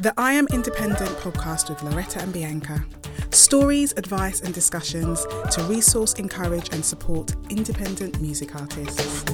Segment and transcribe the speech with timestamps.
[0.00, 2.84] The I Am Independent podcast with Loretta and Bianca.
[3.30, 9.24] Stories, advice, and discussions to resource, encourage, and support independent music artists.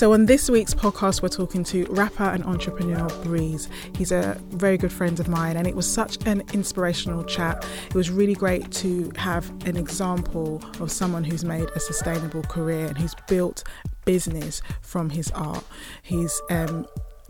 [0.00, 3.68] So, on this week's podcast, we're talking to rapper and entrepreneur Breeze.
[3.98, 7.66] He's a very good friend of mine, and it was such an inspirational chat.
[7.86, 12.86] It was really great to have an example of someone who's made a sustainable career
[12.86, 13.62] and who's built
[14.06, 15.64] business from his art.
[16.00, 16.86] He's um,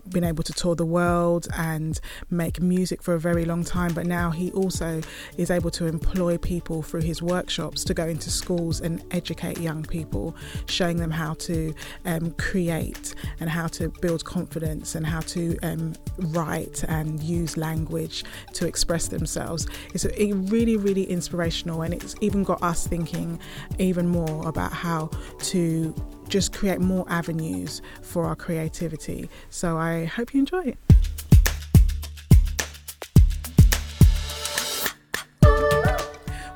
[0.09, 4.05] been able to tour the world and make music for a very long time, but
[4.05, 5.01] now he also
[5.37, 9.83] is able to employ people through his workshops to go into schools and educate young
[9.83, 10.35] people,
[10.67, 11.73] showing them how to
[12.05, 18.23] um, create and how to build confidence and how to um, write and use language
[18.53, 19.67] to express themselves.
[19.93, 20.05] It's
[20.49, 23.39] really, really inspirational, and it's even got us thinking
[23.77, 25.09] even more about how
[25.39, 25.93] to
[26.31, 29.29] just create more avenues for our creativity.
[29.49, 30.77] So I hope you enjoy it.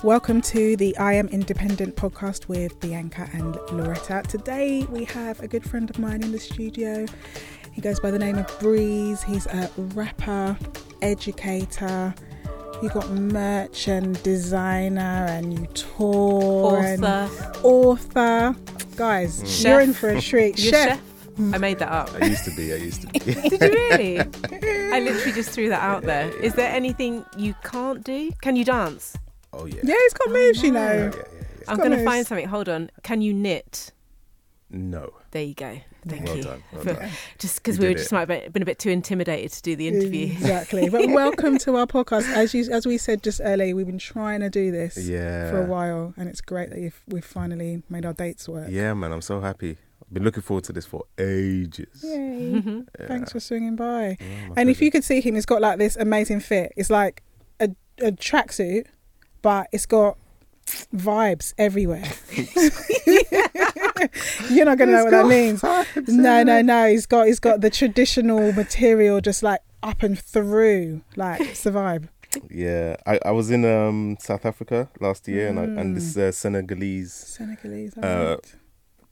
[0.02, 4.24] Welcome to the I Am Independent podcast with Bianca and Loretta.
[4.28, 7.06] Today we have a good friend of mine in the studio.
[7.74, 9.24] He goes by the name of Breeze.
[9.24, 10.58] He's a rapper,
[11.02, 12.14] educator.
[12.82, 16.86] You got merch and designer, and you tour Author.
[16.86, 17.06] and
[17.64, 18.56] author.
[18.96, 19.72] Guys, Chef.
[19.72, 20.58] you're in for a treat.
[20.58, 20.90] You're Chef.
[20.90, 21.54] chef.
[21.54, 22.10] I made that up.
[22.14, 22.72] I used to be.
[22.72, 23.20] I used to be.
[23.50, 24.20] Did you really?
[24.94, 26.30] I literally just threw that out there.
[26.42, 28.32] Is there anything you can't do?
[28.42, 29.18] Can you dance?
[29.52, 29.82] oh yeah.
[29.84, 30.86] Yeah, he's got oh, moves, you know.
[30.86, 31.64] Yeah, yeah, yeah, yeah.
[31.68, 32.06] I'm going to moves.
[32.06, 32.48] find something.
[32.48, 32.90] Hold on.
[33.04, 33.92] Can you knit?
[34.70, 35.14] No.
[35.32, 35.80] There you go.
[36.08, 36.44] Thank Well you.
[36.44, 36.64] done.
[36.72, 37.10] Well For- done.
[37.40, 38.16] Just because we were just it.
[38.16, 40.28] might have been a bit too intimidated to do the interview.
[40.28, 40.90] Exactly.
[40.96, 42.32] But welcome to our podcast.
[42.34, 45.50] As you, as we said just earlier, we've been trying to do this Yeah.
[45.50, 48.68] for a while, and it's great that you've, we've finally made our dates work.
[48.70, 49.12] Yeah, man.
[49.12, 49.78] I'm so happy.
[50.04, 52.04] I've been looking forward to this for ages.
[52.04, 52.62] Yay!
[53.00, 53.08] Yeah.
[53.08, 54.18] Thanks for swinging by.
[54.20, 56.72] Yeah, my And if you could see him, he's got like this amazing fit.
[56.78, 57.24] It's like
[57.60, 58.86] a, a tracksuit,
[59.42, 60.18] but it's got
[60.66, 62.04] vibes everywhere.
[64.50, 65.64] You're not gonna know what that means.
[66.08, 66.90] No, no, no.
[66.90, 71.02] He's got he's got the traditional material just like up and through.
[71.16, 72.10] Like it's the vibe.
[72.50, 76.32] Yeah, I, I was in um South Africa last year, and I, and this uh,
[76.32, 77.98] Senegalese Senegalese.
[77.98, 78.38] Uh,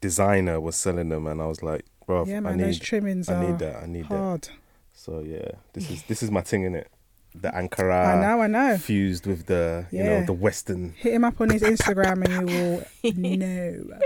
[0.02, 2.58] designer was selling them, and I was like, bro, yeah, I man.
[2.58, 3.84] those trimmings I need that.
[3.84, 4.50] I need that.
[4.94, 6.92] So yeah, this is this is my thing in it.
[7.36, 8.78] The Ankara I know, I know.
[8.78, 10.94] fused with the you know the Western.
[10.98, 12.56] Hit him up on his Instagram and you
[13.04, 13.98] will know.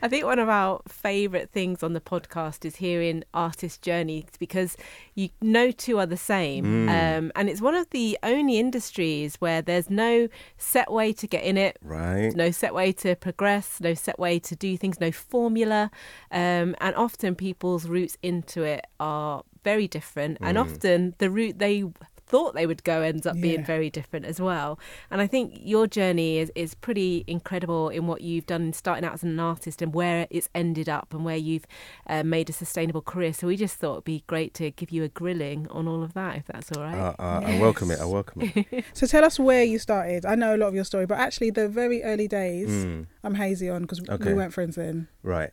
[0.00, 4.76] I think one of our favourite things on the podcast is hearing artist journeys because
[5.16, 6.88] you no two are the same, Mm.
[7.18, 11.42] um, and it's one of the only industries where there's no set way to get
[11.42, 12.32] in it, Right.
[12.36, 15.90] no set way to progress, no set way to do things, no formula,
[16.30, 20.60] um, and often people's routes into it are very different, and Mm.
[20.60, 21.82] often the route they
[22.28, 24.78] thought they would go ends up being very different as well.
[25.10, 29.14] And I think your journey is, is pretty incredible in what you've done starting out
[29.14, 31.66] as an artist and where it's ended up and where you've
[32.06, 33.32] uh, made a sustainable career.
[33.32, 36.14] So we just thought it'd be great to give you a grilling on all of
[36.14, 36.94] that, if that's all right.
[36.98, 38.00] Uh, uh, I welcome it.
[38.00, 38.84] I welcome it.
[38.94, 40.26] So tell us where you started.
[40.26, 43.06] I know a lot of your story, but actually the very early days, Mm.
[43.24, 44.28] I'm hazy on because Okay.
[44.28, 45.08] we weren't friends then.
[45.22, 45.50] Right.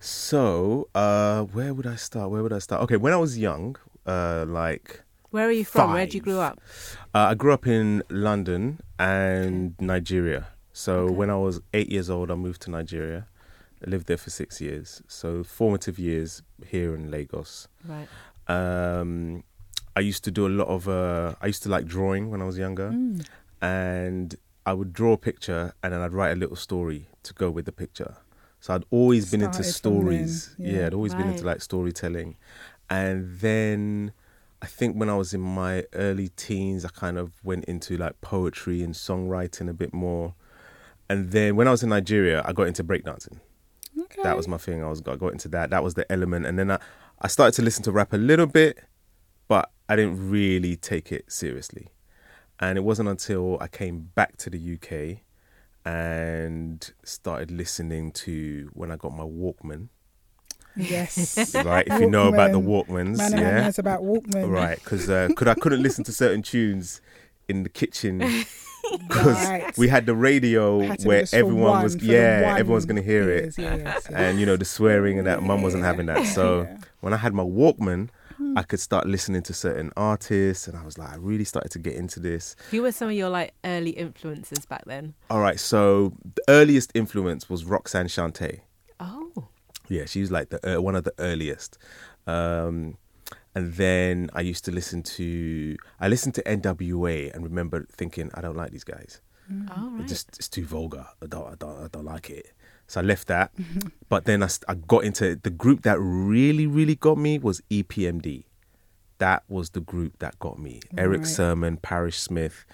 [0.00, 2.30] So, uh, where would I start?
[2.30, 2.82] Where would I start?
[2.82, 3.76] Okay, when I was young,
[4.06, 5.92] uh, like Where are you from?
[5.92, 6.60] Where did you grow up?
[7.14, 10.48] uh, I grew up in London and Nigeria.
[10.72, 11.14] So Okay.
[11.14, 13.26] when I was eight years old, I moved to Nigeria.
[13.86, 15.02] I lived there for six years.
[15.08, 17.68] So formative years here in Lagos.
[17.86, 18.08] Right.
[18.48, 19.44] Um,
[19.94, 20.88] I used to do a lot of.
[20.88, 23.26] Uh, I used to like drawing when I was younger, Mm.
[23.60, 24.34] and
[24.64, 27.64] I would draw a picture and then I'd write a little story to go with
[27.66, 28.16] the picture.
[28.60, 30.54] So I'd always been into Started from then, stories.
[30.58, 30.72] yeah.
[30.80, 32.36] Yeah, I'd always been into like storytelling.
[32.90, 34.12] And then
[34.60, 38.20] I think when I was in my early teens, I kind of went into like
[38.20, 40.34] poetry and songwriting a bit more.
[41.08, 43.40] And then when I was in Nigeria, I got into breakdancing.
[43.98, 44.22] Okay.
[44.22, 44.82] That was my thing.
[44.82, 45.70] I was I got into that.
[45.70, 46.46] That was the element.
[46.46, 46.78] And then I,
[47.20, 48.78] I started to listen to rap a little bit,
[49.46, 51.88] but I didn't really take it seriously.
[52.60, 55.22] And it wasn't until I came back to the UK
[55.84, 59.88] and started listening to when I got my Walkman.
[60.78, 61.54] Yes.
[61.64, 63.40] Right, if you know about the Walkmans, Man yeah.
[63.40, 64.48] yeah, knows about Walkman.
[64.50, 67.00] right, because uh, could I couldn't listen to certain tunes
[67.48, 68.18] in the kitchen
[69.08, 69.76] because Right.
[69.76, 73.44] we had the radio Had where everyone one, was yeah one everyone's gonna hear it
[73.44, 74.06] ears, yes, yes.
[74.06, 76.76] and you know the swearing and that mum wasn't having that so Yeah.
[77.00, 78.08] when i had my walkman
[78.38, 78.56] Hmm.
[78.56, 81.78] i could start listening to certain artists and i was like i really started to
[81.80, 85.14] get into this Who were some of your like early influences back then?
[85.28, 88.60] all right so the earliest influence was roxanne shante
[89.88, 91.78] Yeah, she was like the uh, one of the earliest.
[92.26, 92.96] Um,
[93.54, 98.40] and then I used to listen to I listened to NWA and remember thinking I
[98.40, 99.20] don't like these guys.
[99.70, 100.08] Oh, It right.
[100.08, 101.06] just it's too vulgar.
[101.22, 102.52] I don't I don't I don't like it.
[102.86, 103.52] So I left that.
[104.08, 108.44] but then I, I got into the group that really really got me was EPMD.
[109.18, 110.80] That was the group that got me.
[110.96, 112.64] Erick Sermon, Parrish Smith,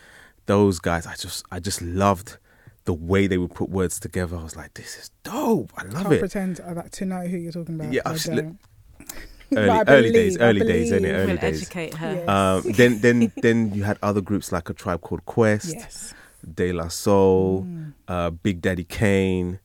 [0.47, 1.07] those guys.
[1.07, 2.37] I just I just loved
[2.85, 4.37] the way they would put words together.
[4.37, 5.73] I was like, this is dope.
[5.77, 6.19] I love Can't it.
[6.21, 7.93] pretend uh, to know who you're talking about.
[7.93, 8.59] Yeah, I I've sli- don't.
[9.57, 11.13] Early, But early days, believe- I early days, innit?
[11.15, 11.63] Early We'll days.
[11.63, 12.15] educate her.
[12.15, 12.29] Yes.
[12.29, 16.15] Um, then then then you had other groups like a tribe called Quest, yes.
[16.55, 17.93] De La Soul, Mm.
[18.09, 19.61] uh, Big Daddy Kane,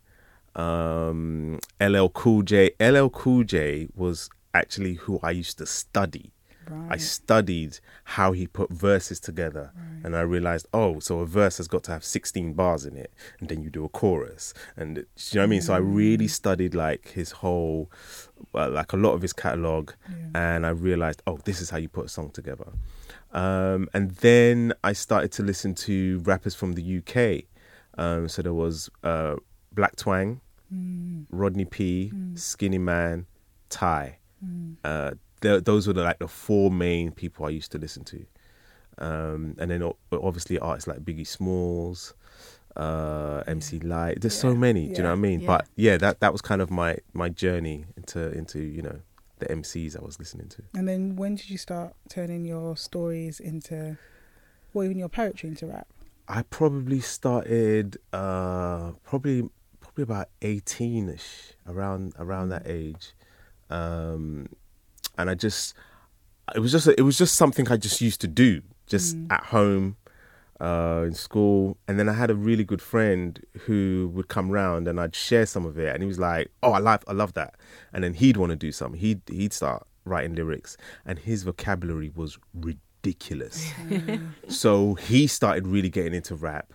[0.56, 2.72] um, LL Cool J.
[2.80, 6.32] LL Cool J was actually who I used to study.
[6.90, 9.72] I studied how he put verses together,
[10.04, 13.12] and I realized, oh, so a verse has got to have 16 bars in it,
[13.40, 15.06] and then you do a chorus, and do you
[15.36, 15.62] know what I mean?
[15.62, 16.30] So I really Mm.
[16.30, 17.90] studied like his whole,
[18.54, 20.16] well, like a lot of his catalog, Yeah.
[20.56, 22.72] and I realized, oh, this is how you put a song together.
[23.32, 27.48] Um, and then I started to listen to rappers from the UK.
[27.98, 29.36] Um, so there was uh,
[29.74, 30.42] Black Twang,
[30.74, 31.26] Mm.
[31.32, 33.26] Rodney P, Skinnyman,
[33.70, 34.20] Ty.
[34.46, 34.76] Mm.
[34.84, 38.26] Uh, th- those were the, like the four main people I used to listen to.
[38.98, 42.14] Um, and then obviously artists like Biggie Smalls,
[42.76, 44.22] uh, MC Lyte.
[44.22, 44.88] There's so Yeah, many.
[44.88, 45.40] Do you know what I mean?
[45.42, 45.48] yeah.
[45.48, 49.00] But yeah, that that was kind of my my journey into into you know
[49.40, 50.64] the MCs I was listening to.
[50.76, 53.98] And then when did you start turning your stories into,
[54.74, 55.88] or even your poetry into rap?
[56.28, 59.50] I probably started uh, probably
[59.80, 63.14] probably about eighteen ish around around that age,
[63.70, 64.48] um,
[65.20, 65.76] and I just
[66.56, 69.98] it was just it was just something I just used to do just at home,
[70.60, 74.88] uh, in school, and then I had a really good friend who would come round
[74.88, 77.34] and I'd share some of it, and he was like, "Oh, I love I love
[77.34, 77.54] that,"
[77.94, 79.00] and then he'd want to do something.
[79.00, 80.76] He'd he'd start writing lyrics,
[81.06, 83.72] and his vocabulary was ridiculous.
[84.48, 86.74] So he started really getting into rap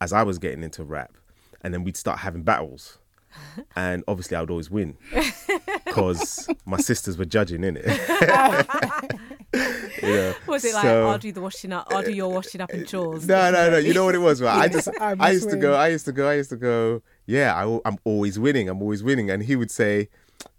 [0.00, 1.16] as I was getting into rap.
[1.62, 2.98] And then we'd start having battles.
[3.76, 4.96] And obviously, I would always win
[5.96, 7.86] because my sisters were judging in it.
[10.02, 12.60] you know, Was it like so- I'll do the washing up, I'll do your washing
[12.60, 13.26] up and chores?
[13.26, 13.78] No, no, no.
[13.78, 14.56] You know what it was, right?
[14.56, 16.56] I just, I I must used to go, I used to go, I used to
[16.56, 17.02] go.
[17.26, 18.68] Yeah, I, am always winning.
[18.68, 19.30] I'm always winning.
[19.30, 20.08] And he would say,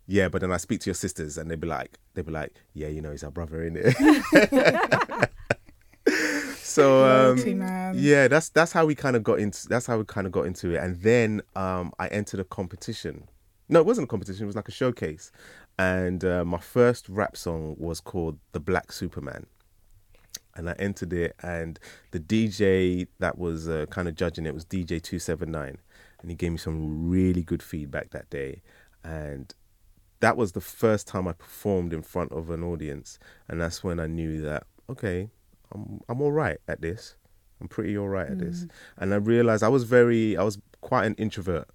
[0.06, 2.54] "Yeah," but then I speak to your sisters, and they'd be like, they'd be like,
[2.74, 5.30] "Yeah, you know, he's our brother, in it."
[6.58, 7.38] so um,
[7.96, 10.46] yeah, that's that's how we kind of got into that's how we kind of got
[10.46, 13.28] into it, and then um, I entered a competition.
[13.70, 14.44] No, it wasn't a competition.
[14.44, 15.32] It was like a showcase,
[15.78, 19.48] and uh, my first rap song was called "The Black Superman."
[20.58, 21.80] and I entered it, and
[22.12, 25.78] the DJ that was uh, kind of judging it was DJ Two Seven Nine,
[26.22, 28.62] and he gave me some really good feedback that day,
[29.04, 29.54] and
[30.20, 34.00] that was the first time I performed in front of an audience, and that's when
[34.00, 35.30] I knew that okay,
[35.72, 37.16] I'm I'm all right at this,
[37.62, 38.66] I'm pretty all right at this,
[38.98, 41.70] and I realized I was very I was quite an introvert,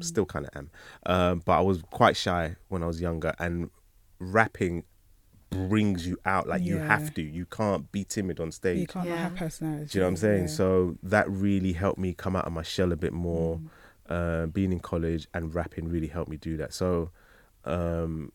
[0.00, 0.70] still kind of am,
[1.06, 3.70] um, but I was quite shy when I was younger, and
[4.18, 4.84] rapping
[5.50, 9.08] brings you out like you have to you can't be timid on stage You can't
[9.08, 9.22] not Yeah.
[9.22, 9.86] have personality.
[9.86, 10.40] do you know what I'm saying?
[10.42, 10.46] yeah.
[10.48, 13.56] So that really helped me come out of my shell a bit more.
[13.56, 13.68] Mm.
[14.10, 16.72] Uh, being in college and rapping really helped me do that.
[16.72, 17.10] So
[17.64, 18.32] um,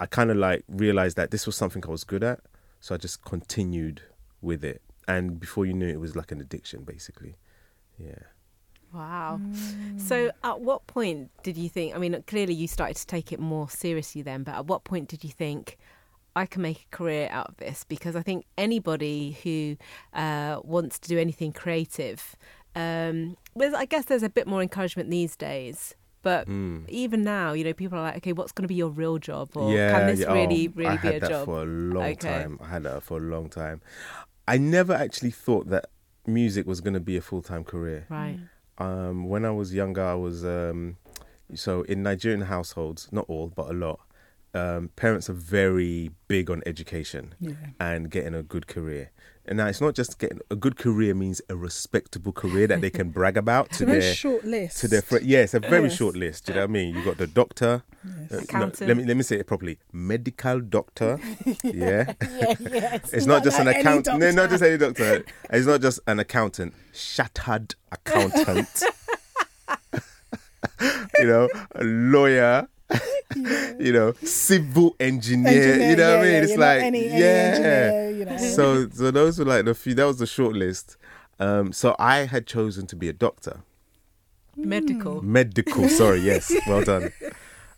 [0.00, 2.40] I kind of like realized that this was something I was good at.
[2.80, 4.02] So I just continued
[4.42, 4.82] with it.
[5.06, 7.36] And before you knew it, it was like an addiction, basically.
[7.98, 8.22] Yeah.
[8.94, 9.40] Wow.
[9.42, 10.00] Mm.
[10.00, 11.94] So, at what point did you think?
[11.94, 15.08] I mean, clearly you started to take it more seriously then, but at what point
[15.08, 15.76] did you think
[16.36, 17.84] I can make a career out of this?
[17.84, 19.76] Because I think anybody who
[20.18, 22.36] uh, wants to do anything creative,
[22.76, 25.94] um, there's, I guess there's a bit more encouragement these days.
[26.22, 26.88] But Mm.
[26.88, 29.50] even now, you know, people are like, okay, what's going to be your real job?
[29.56, 29.92] Or yeah.
[29.92, 30.32] can this yeah.
[30.32, 31.44] really, Oh, really I be had a that job?
[31.44, 32.28] for a long Okay.
[32.28, 32.58] time.
[32.62, 33.82] I had that for a long time.
[34.48, 35.86] I never actually thought that
[36.26, 38.06] music was going to be a full time career.
[38.08, 38.38] Right.
[38.78, 40.96] Um, when I was younger, I was um,
[41.54, 44.00] so in Nigerian households, not all, but a lot.
[44.54, 47.52] Um, parents are very big on education Yeah.
[47.80, 49.10] and getting a good career.
[49.46, 52.88] And now it's not just getting a good career means a respectable career that they
[52.90, 54.78] can brag about to a very their short list.
[54.80, 55.96] to their fr- yeah, it's a very Yes.
[55.96, 56.46] short list.
[56.46, 56.94] Do you know what I mean?
[56.94, 58.32] You got the doctor, Yes.
[58.32, 58.88] uh, no, Accountant.
[58.88, 59.78] let me let me say it properly.
[59.92, 61.18] Medical doctor.
[61.62, 62.14] yeah.
[62.22, 62.98] yeah, yeah.
[63.12, 64.18] It's not, just an like any accountant.
[64.20, 65.24] No, not just any doctor.
[65.50, 66.72] It's not just an accountant.
[66.94, 68.82] Shattered accountant.
[71.18, 72.68] you know, a lawyer.
[73.78, 75.62] You know, civil engineer.
[75.62, 76.32] Engineer, you know what I mean?
[76.32, 77.26] yeah, it's like any- any yeah.
[77.26, 78.36] engineer, you know.
[78.36, 79.94] So, so those were like the few.
[79.94, 80.96] That was the short list.
[81.40, 83.62] Um, so I had chosen to be a doctor,
[84.56, 85.20] Medical.
[85.22, 85.88] medical.
[85.88, 87.10] Sorry, yes, well done.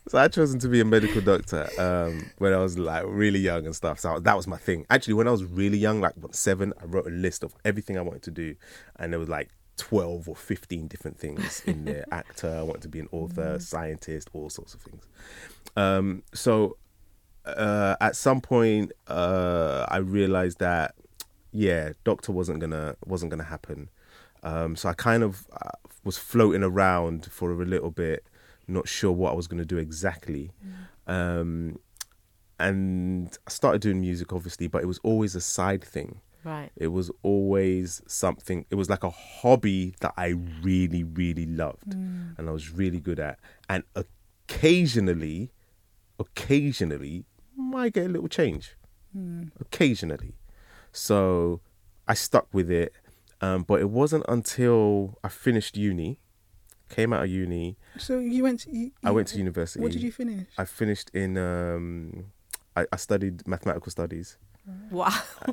[0.07, 3.65] so I chosen to be a medical doctor um, when I was like really young
[3.65, 3.99] and stuff.
[3.99, 4.85] So that was my thing.
[4.91, 7.97] Actually, when I was really young, like what, seven, I wrote a list of everything
[7.97, 8.55] I wanted to do,
[8.97, 12.05] and there was like twelve or fifteen different things in there.
[12.11, 15.03] Actor, I wanted to be an author, scientist, all sorts of things.
[15.75, 16.77] Um, so
[17.45, 20.95] uh, at some point, uh, I realized that
[21.51, 23.89] yeah, doctor wasn't gonna wasn't gonna happen.
[24.43, 25.71] Um, so I kind of uh,
[26.03, 28.23] was floating around for a little bit,
[28.67, 30.51] not sure what I was going to do exactly.
[31.07, 31.79] Um,
[32.59, 36.21] and I started doing music, obviously, but it was always a side thing.
[36.47, 36.71] Right.
[36.77, 38.65] It was always something.
[38.69, 40.27] It was like a hobby that I
[40.61, 43.37] really, really loved, and I was really good at.
[43.67, 45.51] And occasionally,
[46.17, 47.25] occasionally,
[47.57, 48.77] might get a little change.
[49.59, 50.35] Occasionally,
[50.93, 51.59] so
[52.07, 52.93] I stuck with it.
[53.41, 56.19] Um, but it wasn't until I finished uni,
[56.89, 57.77] came out of uni.
[57.97, 58.61] So you went.
[58.61, 59.81] To, you, I went to university.
[59.83, 60.47] What did you finish?
[60.57, 61.37] I finished in.
[61.37, 62.31] Um,
[62.77, 64.37] I, I studied mathematical studies.
[64.91, 65.09] Wow.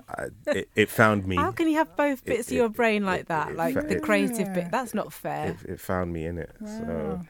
[0.09, 1.37] I, it, it found me.
[1.37, 3.51] How can you have both bits It- of your it- brain like it- that?
[3.51, 4.55] it- like it- the creative Yeah.
[4.55, 4.71] bit.
[4.71, 5.57] That's not fair.
[5.65, 6.51] it, it found me in it.
[6.65, 7.21] So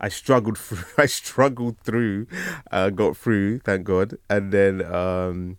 [0.00, 0.84] I struggled through.
[0.98, 2.26] I struggled through.
[2.70, 4.16] Uh, got through, thank God.
[4.30, 5.58] And then um,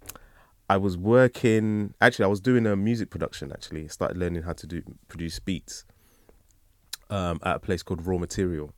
[0.70, 1.94] I was working.
[2.02, 3.52] Actually, I was doing a music production.
[3.52, 5.86] Actually, started learning how to do produce beats
[7.10, 8.74] um, at a place called Raw Material,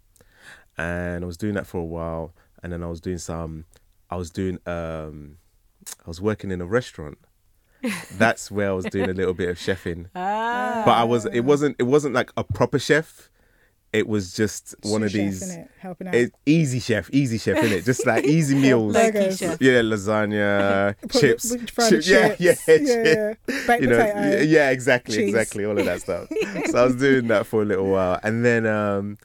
[0.78, 2.34] and I was doing that for a while.
[2.64, 3.66] And then I was doing some.
[4.10, 4.60] I was doing.
[4.66, 5.38] Um,
[6.06, 7.17] I was working in a restaurant.
[8.13, 10.08] That's where I was doing a little bit of chefing.
[10.15, 10.82] Ah.
[10.86, 11.25] But I was.
[11.25, 11.75] It wasn't.
[11.79, 13.29] It wasn't like a proper chef.
[13.94, 15.58] It was just one of Sous chef, these.
[15.58, 15.67] innit?
[15.79, 16.15] helping out.
[16.15, 17.86] It, easy chef, easy chef, in it?
[17.86, 18.94] Just like easy meals.
[18.94, 19.38] Burgers.
[19.38, 19.58] chef.
[19.62, 22.08] Yeah, lasagna, chips, chip- yeah, chips.
[22.08, 23.65] yeah, yeah, chip- yeah.
[23.65, 24.20] Baked you know, potato.
[24.29, 25.29] yeah, yeah, exactly, cheese.
[25.29, 26.27] exactly, all of that stuff.
[26.65, 29.17] so I was doing that for a little while, and then um,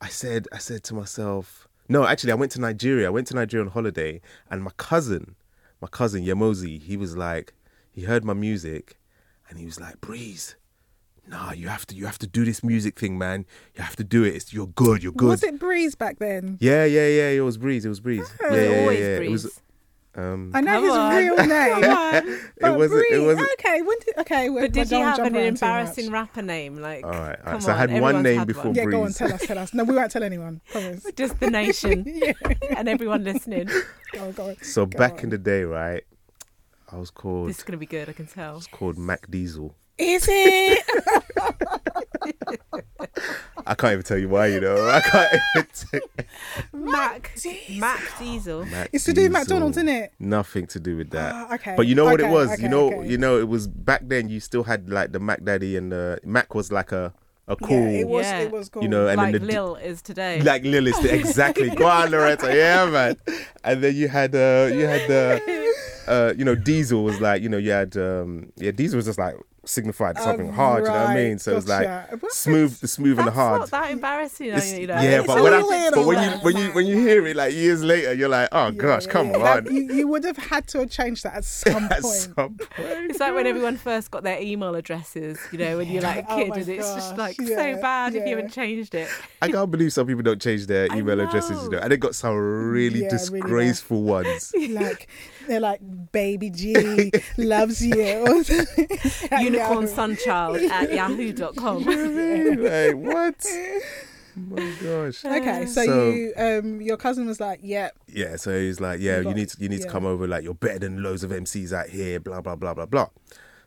[0.00, 3.06] I said, I said to myself, no, actually, I went to Nigeria.
[3.06, 5.36] I went to Nigeria on holiday, and my cousin,
[5.80, 7.54] my cousin Yamozi, he was like,
[7.90, 8.98] he heard my music,
[9.48, 10.56] and he was like, Breeze.
[11.26, 13.46] Nah, you have to, you have to do this music thing, man.
[13.76, 14.34] You have to do it.
[14.34, 15.02] It's, you're good.
[15.02, 15.28] You're good.
[15.28, 16.58] Was it Breeze back then?
[16.60, 17.28] Yeah, yeah, yeah.
[17.28, 17.84] It was Breeze.
[17.84, 18.28] It was Breeze.
[18.42, 18.54] Oh.
[18.54, 19.16] yeah, yeah, yeah.
[19.18, 19.44] breeze.
[19.44, 19.60] It was.
[20.16, 21.14] Um, I know his on.
[21.16, 21.84] real name.
[21.84, 23.04] it wasn't.
[23.12, 23.48] It wasn't.
[23.52, 24.50] Okay, when did, okay.
[24.50, 26.76] well, But did don't you have an embarrassing rapper name?
[26.76, 27.44] Like, All right, all right.
[27.44, 28.74] come So I had one name had before one.
[28.74, 29.16] Yeah, go on, Breeze.
[29.18, 29.72] tell us, tell us.
[29.72, 30.60] No, we won't tell anyone.
[30.72, 31.06] Promise.
[31.14, 32.32] Just the nation yeah.
[32.76, 33.68] and everyone listening.
[34.12, 34.56] Go on, go on.
[34.62, 35.20] So Go back on.
[35.24, 36.02] in the day, right?
[36.90, 37.48] I was called.
[37.48, 38.54] This is going to be good, I can tell.
[38.54, 39.76] was called Mac Diesel.
[40.00, 40.84] Is it?
[43.66, 44.46] I can't even tell you why.
[44.46, 46.00] You know, I can't even tell
[46.72, 47.78] Mac, Diesel.
[47.78, 48.64] Mac Diesel.
[48.66, 49.40] Mac It's to do with Diesel.
[49.40, 50.12] McDonald's, isn't it?
[50.18, 51.34] Nothing to do with that.
[51.34, 51.74] Ah, okay.
[51.76, 52.52] But you know what it Okay, was.
[52.52, 53.08] okay, you know, okay.
[53.08, 54.28] you know, it was back then.
[54.28, 57.12] You still had like the Mac Daddy and the Mac was like a
[57.46, 58.26] a cool, Yeah, it was.
[58.26, 58.38] Yeah.
[58.40, 58.82] It was cool.
[58.82, 60.40] you know, and like then the Lil is today.
[60.40, 61.68] like Lilith, exactly.
[61.76, 62.54] Go on, Loretta.
[62.56, 63.16] Yeah, man.
[63.64, 65.74] And then you had uh, you had the
[66.08, 69.18] uh, you know, Diesel was like, you know, you had um, yeah, Diesel was just
[69.18, 69.36] like
[69.70, 70.84] signified something Oh, hard.
[70.84, 71.38] You know what I mean?
[71.38, 72.16] So it was like gotcha.
[72.16, 73.60] But smooth, the smooth and the hard.
[73.60, 74.94] not that embarrassing, It's- you know.
[74.94, 77.54] yeah, It's but when I, but when you when you when you hear it like
[77.54, 79.54] years later, you're like, oh Yeah, gosh, yeah, come yeah.
[79.56, 79.66] on.
[79.74, 82.14] You, you would have had to have changed that at some At point.
[82.16, 83.10] some point.
[83.10, 86.32] It's like when everyone first got their email addresses, you know, when you're like a
[86.32, 89.08] Oh kid, my and it's just like yeah, so bad if you haven't changed it.
[89.42, 91.82] I can't believe some people don't change their email addresses, you know, know.
[91.82, 94.52] and they got some really Yeah, really disgraceful ones.
[94.70, 95.08] like
[95.50, 95.80] they're like
[96.12, 97.94] baby G loves you.
[99.38, 99.94] Unicorn Yeah.
[99.94, 101.84] Sunchild at yahoo.com.
[101.84, 103.46] like what?
[104.36, 105.24] Oh my gosh.
[105.24, 109.20] Okay, so, So- you um your cousin was like, yeah, Yeah, so he's like, yeah,
[109.20, 109.86] You you, need to, you need yeah.
[109.86, 110.26] to come over.
[110.26, 112.20] Like you're better than loads of MCs out here.
[112.20, 113.08] Blah blah blah blah blah.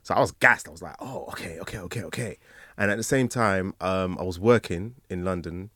[0.03, 0.67] So I was gassed.
[0.67, 2.37] I was like, oh, okay, okay, okay, okay.
[2.77, 5.69] And at the same time, um, I was working in London,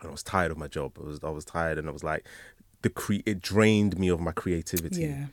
[0.00, 0.92] and I was tired of my job.
[1.00, 2.26] I was I was tired, and I was like,
[2.82, 5.02] the cre- it drained me of my creativity.
[5.02, 5.26] yeah,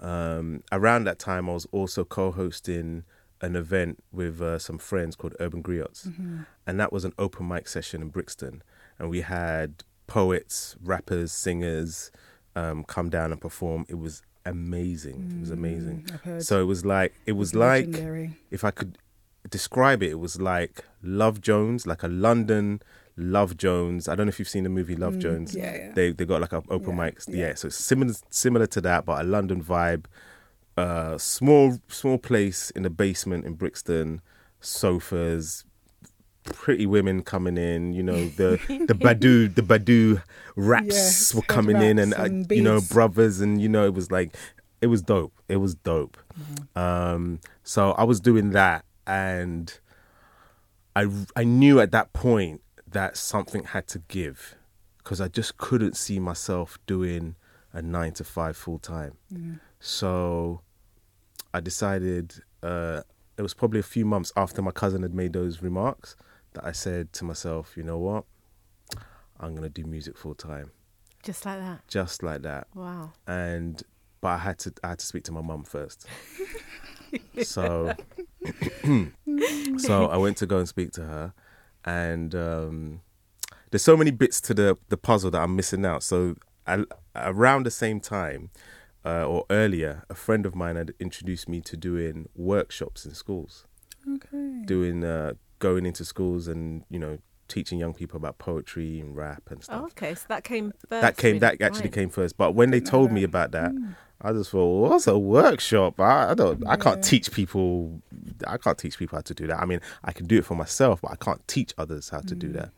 [0.00, 3.04] Um, around that time, I was also co-hosting
[3.40, 6.40] an event with uh, some friends called Urban Griots, Mm-hmm.
[6.66, 8.62] and that was an open mic session in Brixton,
[8.98, 12.10] and we had poets, rappers, singers
[12.56, 13.84] um, come down and perform.
[13.88, 15.32] It was amazing.
[15.36, 16.04] it was amazing.
[16.24, 16.42] Mm.
[16.42, 17.88] So it was like it was like
[18.50, 18.98] if I could
[19.48, 22.82] describe it, it was like Love Jones, like a London
[23.18, 24.08] Love Jones.
[24.08, 25.54] I don't know if you've seen the movie Love Jones.
[25.54, 25.92] Mm, yeah, yeah.
[25.92, 27.18] They they got like a open Yeah, mic.
[27.28, 27.46] yeah.
[27.48, 27.54] Yeah.
[27.54, 30.04] so it's similar similar to that, but a London vibe.
[30.76, 34.20] Uh, small small place in the basement in Brixton,
[34.60, 35.64] sofas,
[36.44, 37.92] pretty women coming in.
[37.92, 40.22] You know the the Badu the Badu
[40.54, 43.94] wraps Yes, were coming in, and, wraps uh, you know brothers, and you know it
[43.94, 44.36] was like
[44.80, 45.32] it was dope.
[45.48, 46.16] It was dope.
[46.38, 46.78] Mm-hmm.
[46.78, 49.76] Um, so I was doing that, and
[50.94, 52.60] I I knew at that point
[52.92, 54.54] that something had to give
[54.98, 57.34] because I just couldn't see myself doing
[57.72, 59.16] a nine to five full time.
[59.80, 60.60] So
[61.54, 63.02] I decided uh,
[63.36, 66.16] it was probably a few months after my cousin had made those remarks
[66.54, 68.24] that I said to myself, you know what,
[69.40, 70.72] I'm gonna do music full time,
[71.22, 71.86] Just like that.
[71.88, 72.66] just like that.
[72.74, 73.12] Wow.
[73.26, 73.82] And
[74.20, 76.06] but I had to I had to speak to my mum first.
[77.42, 77.94] so
[79.78, 81.32] so I went to go and speak to her,
[81.84, 83.00] and um,
[83.70, 86.02] there's so many bits to the the puzzle that I'm missing out.
[86.02, 88.50] So I, around the same time,
[89.04, 93.64] uh, or earlier, a friend of mine had introduced me to doing workshops in schools,
[94.06, 94.62] Okay.
[94.66, 99.42] doing uh, going into schools and you know teaching young people about poetry and rap
[99.50, 99.80] and stuff.
[99.82, 100.14] Oh, okay.
[100.14, 101.02] So that came first.
[101.02, 102.36] that came that actually came first.
[102.36, 103.72] But when they told me about that,
[104.20, 106.00] I just thought, what's a workshop?
[106.00, 108.02] I, I don't, I can't teach people.
[108.46, 109.60] I can't teach people how to do that.
[109.60, 112.34] I mean, I can do it for myself, but I can't teach others how to
[112.34, 112.70] do that.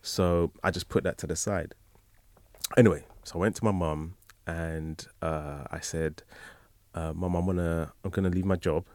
[0.00, 1.74] So I just put that to the side.
[2.76, 4.14] Anyway, so I went to my mum
[4.46, 6.22] and uh, I said,
[6.94, 8.86] uh, "Mum, I'm gonna, I'm gonna leave my job,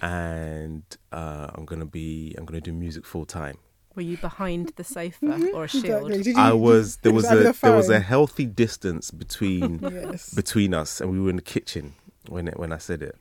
[0.00, 3.58] and uh, I'm gonna be, I'm gonna do music full time."
[3.98, 5.84] Were you behind the sofa or a shield?
[5.86, 6.22] Exactly.
[6.22, 10.32] Did you- I was there was a the there was a healthy distance between Yes.
[10.32, 11.94] between us, and we were in the kitchen
[12.28, 13.16] when it, when I said it,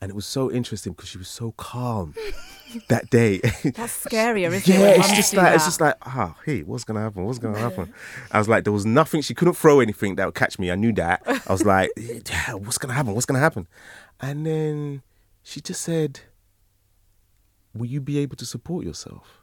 [0.00, 2.16] and it was so interesting because she was so calm
[2.88, 3.38] that day.
[3.62, 4.80] That's scarier, isn't it?
[4.80, 7.24] yeah, it's just do like it's just like ah, hey, what's gonna happen?
[7.24, 7.94] What's gonna happen?
[8.32, 9.20] I was like, there was nothing.
[9.22, 10.72] She couldn't throw anything that would catch me.
[10.72, 11.22] I knew that.
[11.46, 13.14] I was like, yeah, what's gonna happen?
[13.14, 13.68] What's gonna happen?
[14.18, 15.02] And then
[15.44, 16.18] she just said,
[17.72, 19.42] "Will you be able to support yourself?"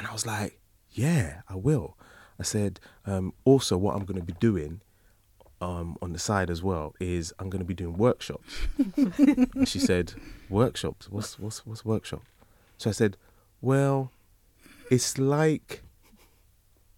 [0.00, 0.58] And I was like,
[0.92, 1.94] yeah, I will.
[2.38, 4.80] I said, um, also, what I'm going to be doing
[5.60, 8.50] um, on the side as well is I'm going to be doing workshops.
[8.96, 10.14] and she said,
[10.48, 11.10] workshops?
[11.10, 12.22] What's, what's, what's workshop?
[12.78, 13.18] So I said,
[13.60, 14.10] well,
[14.90, 15.82] it's like,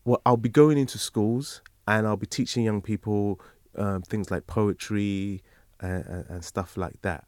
[0.04, 3.40] well, I'll be going into schools and I'll be teaching young people
[3.76, 5.42] um, things like poetry
[5.80, 7.24] and, and, and stuff like that.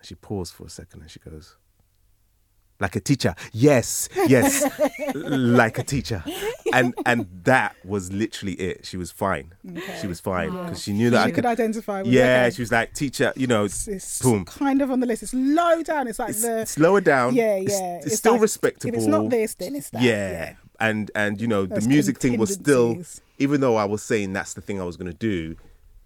[0.00, 1.56] She paused for a second and she goes,
[2.80, 3.34] like a teacher.
[3.52, 4.64] Yes, yes,
[5.14, 6.22] like a teacher.
[6.72, 8.86] And and that was literally it.
[8.86, 9.52] She was fine.
[10.00, 10.64] She was fine Wow.
[10.64, 11.46] because she knew that she I could could.
[11.46, 13.32] identify with Yeah, okay, she was like teacher.
[13.36, 14.44] You know, it's, it's boom.
[14.44, 15.22] kind of on the list.
[15.22, 16.08] It's low down.
[16.08, 17.34] It's like It's, the it's lower down.
[17.34, 18.00] yeah, It's- yeah.
[18.04, 18.94] It's, still like, respectable.
[18.94, 20.02] If it's not this, then it's that.
[20.02, 20.54] yeah.
[20.80, 22.98] and and you know Those the music thing was still
[23.38, 25.56] even though I was saying that's the thing I was going to do,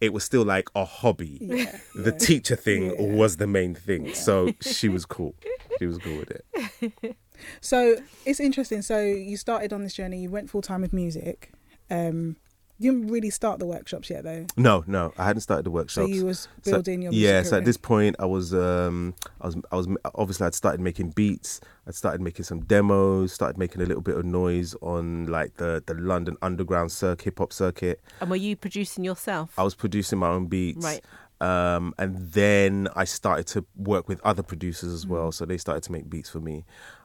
[0.03, 1.39] it was still like a hobby.
[1.41, 3.17] Yeah, The teacher thing Yeah.
[3.17, 4.13] was the main thing.
[4.15, 5.35] So she was cool.
[5.79, 7.17] She was cool with it.
[7.61, 8.83] So it's interesting.
[8.83, 10.21] So you started on this journey.
[10.23, 11.51] You went full time with music.
[11.91, 12.37] Um,
[12.79, 14.45] you didn't really start the workshops yet, though.
[14.57, 16.09] No, no, I hadn't started the workshops.
[16.09, 17.43] So you was So- building your music yeah.
[17.43, 21.11] So at this point, I was, um, I was, I was obviously I'd started making
[21.11, 21.61] beats.
[21.87, 23.33] I'd started making some demos.
[23.33, 27.39] Started making a little bit of noise on like the the London underground circuit, hip
[27.39, 28.01] hop circuit.
[28.21, 29.53] And were you producing yourself?
[29.59, 30.85] I was producing my own beats.
[30.85, 31.03] Right.
[31.41, 35.09] Um, and then I started to work with other producers as Mm.
[35.09, 35.33] well.
[35.33, 36.65] So they started to make beats for me.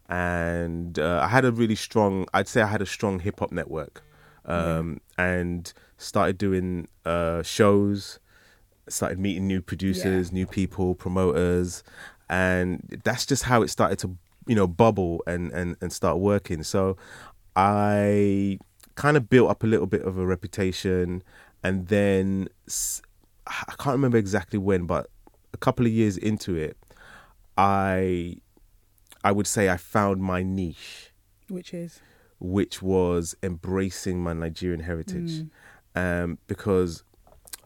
[0.09, 3.51] And uh, I had a really strong, I'd say I had a strong hip hop
[3.51, 4.03] network.
[4.47, 8.19] Um, And started doing uh, shows,
[8.87, 11.83] started meeting new producers, new people, promoters.
[12.29, 16.63] And that's just how it started to, you know, bubble and, and, and start working.
[16.63, 16.97] So
[17.55, 18.59] I
[18.95, 21.23] kind of built up a little bit of a reputation.
[21.63, 22.47] And then
[23.47, 25.09] I can't remember exactly when, but
[25.53, 26.77] a couple of years into it,
[27.57, 28.37] I
[29.23, 31.11] I would say I found my niche,
[31.49, 31.99] which is
[32.39, 35.43] which was embracing my Nigerian heritage,
[35.95, 37.03] um, because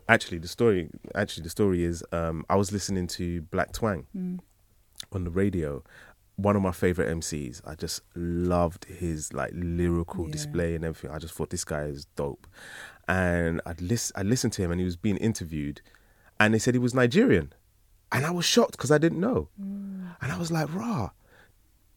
[0.09, 4.05] actually the story actually the story is um, I was listening to Black Twang
[5.11, 5.83] on the radio.
[6.37, 7.61] One of my favorite MCs.
[7.67, 10.31] I just loved his like lyrical Yeah.
[10.31, 11.11] display and everything.
[11.11, 12.47] I just thought this guy is dope.
[13.07, 15.81] And I'd listen, I listened to him, and he was being interviewed,
[16.39, 17.53] and they said he was Nigerian,
[18.11, 19.49] and I was shocked because I didn't know.
[19.59, 21.09] And I was like, "Rah,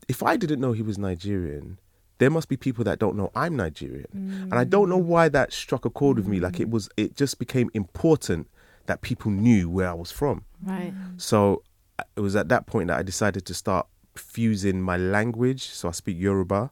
[0.09, 1.79] if I didn't know he was Nigerian,
[2.19, 5.53] there must be people that don't know I'm Nigerian." And I don't know why that
[5.53, 6.41] struck a chord with me.
[6.41, 8.49] Like it was, it just became important
[8.87, 10.45] that people knew where I was from.
[10.63, 10.93] Right.
[11.17, 11.63] So
[11.99, 15.63] uh, it was at that point that I decided to start fusing my language.
[15.65, 16.71] So I speak Yoruba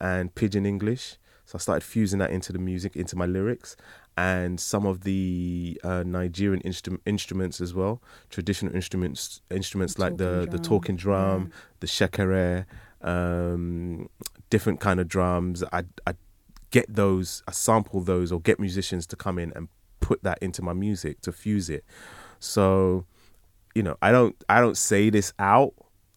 [0.00, 1.16] and Pidgin English.
[1.46, 3.76] So I started fusing that into the music, into my lyrics,
[4.16, 8.00] and some of the uh, Nigerian instru- instruments as well,
[8.30, 12.66] traditional instruments, instruments like the talking the drum, talking drum, the shekere,
[13.02, 14.08] um,
[14.54, 15.64] different kind of drums.
[15.72, 16.12] I I
[16.70, 19.68] get those, I sample those, or get musicians to come in and
[20.00, 21.84] put that into my music to fuse it.
[22.38, 23.06] So
[23.74, 25.72] you know, I don't I don't say this out.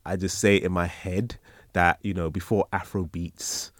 [0.05, 1.37] I just say it in my head
[1.73, 3.71] that you know before Afro beats,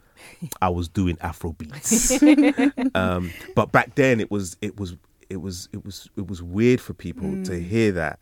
[0.61, 2.21] I was doing Afro beats.
[2.95, 4.95] um, but back then it was it was
[5.29, 7.45] it was it was it was weird for people Mm.
[7.45, 8.19] to hear that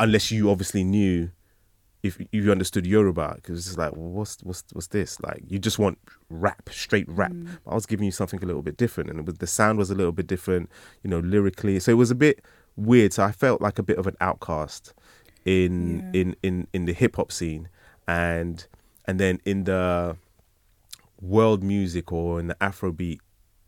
[0.00, 1.30] unless you obviously knew
[2.02, 5.20] if you understood Yoruba because it's like well, what's what's what's this?
[5.20, 5.98] Like you just want
[6.30, 7.32] rap straight rap.
[7.32, 7.58] Mm.
[7.66, 9.90] I was giving you something a little bit different and it was, the sound was
[9.90, 10.70] a little bit different
[11.02, 11.80] you know lyrically.
[11.80, 12.40] So it was a bit
[12.76, 13.12] weird.
[13.12, 14.94] So I felt like a bit of an outcast
[15.44, 16.20] in Yeah.
[16.20, 17.68] in in in the hip hop scene.
[18.06, 18.66] And
[19.06, 20.16] and then in the
[21.20, 23.18] world music or in the Afrobeat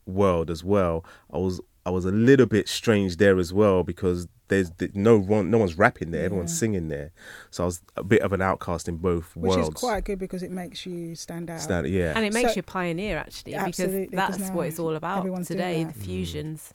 [0.06, 4.28] world as well, I was I was a little bit strange there as well because
[4.48, 6.58] there's no one, no one's rapping there, everyone's Yeah.
[6.58, 7.12] singing there,
[7.50, 9.68] so I was a bit of an outcast in both Which worlds.
[9.68, 11.60] Which is quite good because it makes you stand out.
[11.60, 14.94] Stand- yeah, And it makes So- you a pioneer actually, because that's what it's all
[14.94, 15.84] about everyone's today.
[15.84, 16.02] The mm.
[16.04, 16.68] fusions.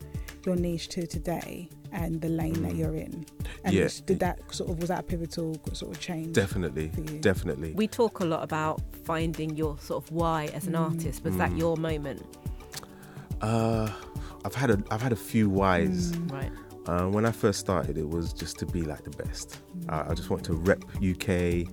[0.45, 2.77] your niche to today and the lane that mm.
[2.77, 3.25] you're in.
[3.63, 3.87] And Yeah.
[4.05, 6.33] did that sort of was that a pivotal sort of change?
[6.33, 7.19] definitely, for you.
[7.19, 7.73] definitely.
[7.73, 10.91] We talk a lot about finding your sort of why as an mm.
[10.91, 11.23] artist.
[11.23, 11.59] Was that mm.
[11.59, 12.25] your moment?
[13.41, 13.89] Uh,
[14.45, 16.15] I've had a I've had a few whys.
[16.31, 16.51] Right.
[16.87, 19.59] Uh, when I first started, it was just to be like the best.
[19.87, 21.67] I, I just wanted to rep UK,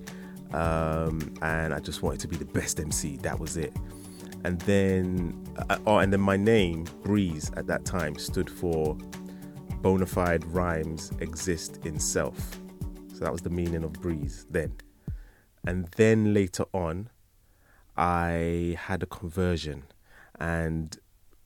[0.53, 3.17] um, and I just wanted to be the best MC.
[3.17, 3.73] That was it.
[4.43, 8.97] And then, uh, oh, and then my name Breeze at that time stood for
[9.81, 12.59] bona fide rhymes exist in self.
[13.13, 14.73] So that was the meaning of Breeze then.
[15.65, 17.09] And then later on,
[17.97, 19.83] I had a conversion,
[20.39, 20.97] and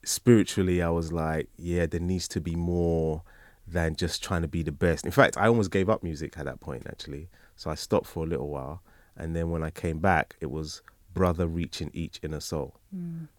[0.05, 3.23] spiritually, I was like, yeah, there needs to be more
[3.67, 5.05] than just trying to be the best.
[5.05, 7.29] In fact, I almost gave up music at that point, actually.
[7.55, 8.83] So I stopped for a little while.
[9.17, 10.81] And then when I came back, it was
[11.13, 12.75] brother reaching each inner soul.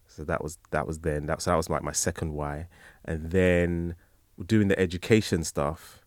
[0.06, 2.68] So that was that was then that, so that was like my second why.
[3.04, 3.96] And then
[4.46, 6.00] doing the education stuff,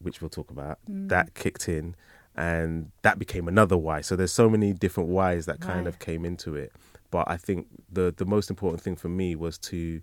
[0.00, 1.96] which we'll talk about, that kicked in
[2.36, 4.00] and that became another why.
[4.02, 5.86] So there's so many different whys that kind Right.
[5.88, 6.72] of came into it.
[7.10, 10.02] But I think the the most important thing for me was to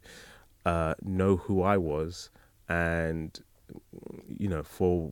[0.65, 2.29] uh, know who I was
[2.67, 3.39] and
[4.27, 5.11] you know for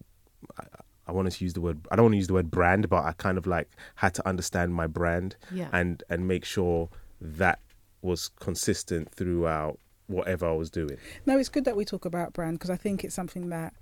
[1.11, 2.89] I, I want to use the word I don't want to use the word brand
[2.89, 5.69] but I kind of like had to understand my brand Yeah.
[5.73, 7.59] and and make sure that
[8.01, 10.97] was consistent throughout whatever I was doing.
[11.25, 13.73] No, it's good that we talk about brand because I think it's something that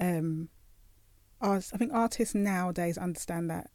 [0.00, 0.48] um,
[1.40, 3.70] art- I think artists nowadays understand that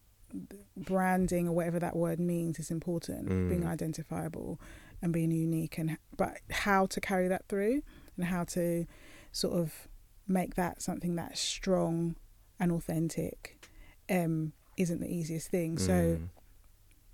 [0.76, 4.60] branding or whatever that word means is important, being identifiable
[5.02, 7.82] and being unique, and but how to carry that through
[8.18, 8.86] and how to
[9.32, 9.88] sort of
[10.28, 12.15] make that something that's strong
[12.60, 13.68] and authentic
[14.10, 15.78] um, isn't the easiest thing.
[15.78, 16.20] So,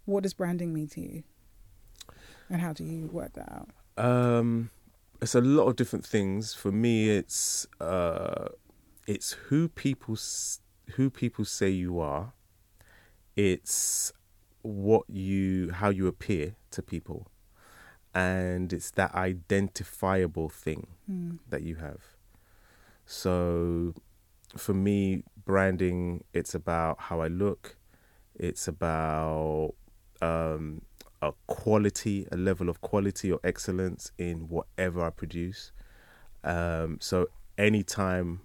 [0.06, 1.24] what does branding mean to you,
[2.50, 3.70] and how do you work that out?
[4.04, 4.70] Um,
[5.22, 6.54] it's a lot of different things.
[6.54, 8.50] For me, it's uh,
[9.08, 10.18] it's who people
[10.96, 12.34] who people say you are.
[13.36, 14.12] It's
[14.64, 17.28] what you how you appear to people,
[18.14, 20.88] and it's that identifiable thing
[21.50, 22.02] that you have.
[23.06, 23.94] So,
[24.58, 27.76] for me, branding it's about how I look.
[28.36, 29.74] It's about
[30.22, 30.82] um,
[31.22, 35.74] a quality, a level of quality or excellence in whatever I produce.
[36.46, 38.40] Um, so anytime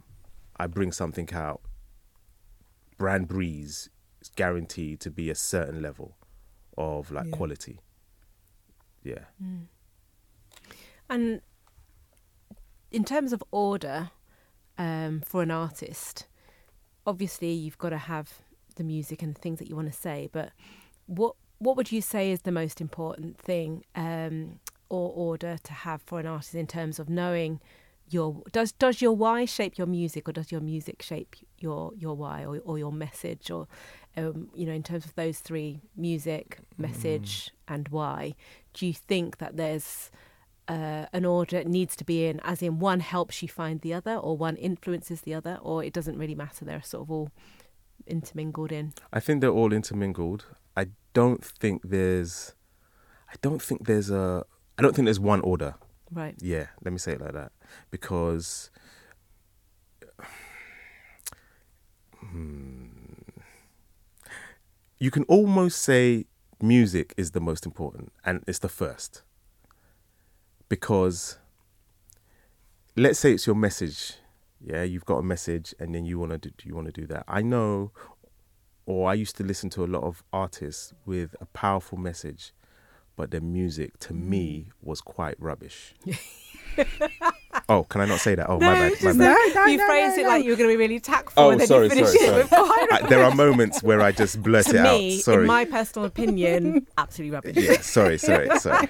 [0.56, 1.60] I bring something out,
[2.98, 3.88] brand breeze
[4.20, 6.16] is guaranteed to be a certain level
[6.76, 7.36] of like Yeah.
[7.36, 7.78] quality.
[9.04, 9.24] Yeah.
[11.08, 11.40] And
[12.90, 14.10] in terms of order
[14.76, 16.26] um, for an artist,
[17.06, 18.42] obviously you've got to have
[18.76, 20.28] the music and the things that you want to say.
[20.32, 20.50] But
[21.06, 26.02] what what would you say is the most important thing um, or order to have
[26.02, 27.60] for an artist in terms of knowing
[28.08, 32.14] your does does your why shape your music or does your music shape your your
[32.14, 33.66] why or, or your message or
[34.16, 38.34] um, you know in terms of those three music message and why
[38.74, 40.10] do you think that there's
[40.68, 44.16] uh, an order needs to be in, as in one helps you find the other,
[44.16, 46.64] or one influences the other, or it doesn't really matter.
[46.64, 47.30] They're sort of all
[48.06, 48.92] intermingled in?
[49.12, 50.46] I think they're all intermingled.
[50.76, 52.54] I don't think there's,
[53.30, 54.44] I don't think there's a,
[54.78, 55.74] I don't think there's one order.
[56.10, 56.34] Right.
[56.38, 57.52] Yeah, let me say it like that
[57.90, 58.70] because
[62.20, 62.86] hmm,
[64.98, 66.26] you can almost say
[66.60, 69.22] music is the most important and it's the first
[70.68, 71.38] because
[72.96, 74.14] let's say it's your message
[74.60, 77.06] yeah you've got a message and then you want to do you want to do
[77.06, 77.24] that.
[77.28, 77.92] I know
[78.86, 82.52] or i used to listen to a lot of artists with a powerful message
[83.16, 84.72] but their music to me mm.
[84.80, 85.94] was quite rubbish
[87.68, 89.24] oh can i not say that oh my bad my bad No,
[89.54, 91.50] no, you no, phrased no, it like you were going to be really tactful, Oh,
[91.50, 92.64] and then sorry, you finished sorry, it sorry.
[92.66, 95.22] quite I, there are moments where I just blurt to it me, out.
[95.22, 95.40] Sorry.
[95.42, 97.56] in my personal opinion, absolutely rubbish.
[97.56, 98.88] yeah, sorry, sorry, sorry.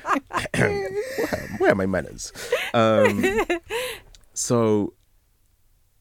[0.54, 0.90] where,
[1.58, 2.32] where are my manners?
[2.74, 3.24] Um,
[4.34, 4.92] so,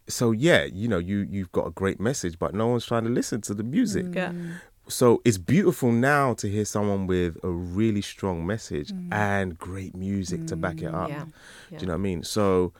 [0.07, 3.09] so yeah, you know, you you've got a great message, but no one's trying to
[3.09, 4.07] listen to the music.
[4.13, 4.33] Yeah.
[4.87, 10.45] So it's beautiful now to hear someone with a really strong message and great music
[10.47, 11.09] to back it up.
[11.09, 11.25] Yeah.
[11.71, 12.23] Do you know what I mean?
[12.23, 12.71] So,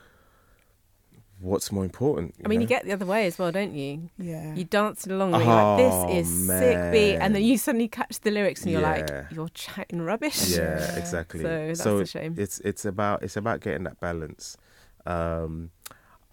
[1.40, 2.34] what's more important?
[2.44, 2.62] I mean, know?
[2.62, 4.08] you get the other way as well, don't you?
[4.18, 4.54] Yeah.
[4.54, 7.16] You dance along and you're like, Oh, this is sick beat.
[7.16, 8.90] And then you suddenly catch the lyrics and you're Yeah.
[8.90, 10.56] like, you're chatting rubbish.
[10.56, 11.42] Yeah, exactly.
[11.42, 12.34] So that's a shame.
[12.38, 14.56] It's it's about it's about getting that balance.
[15.04, 15.70] Um,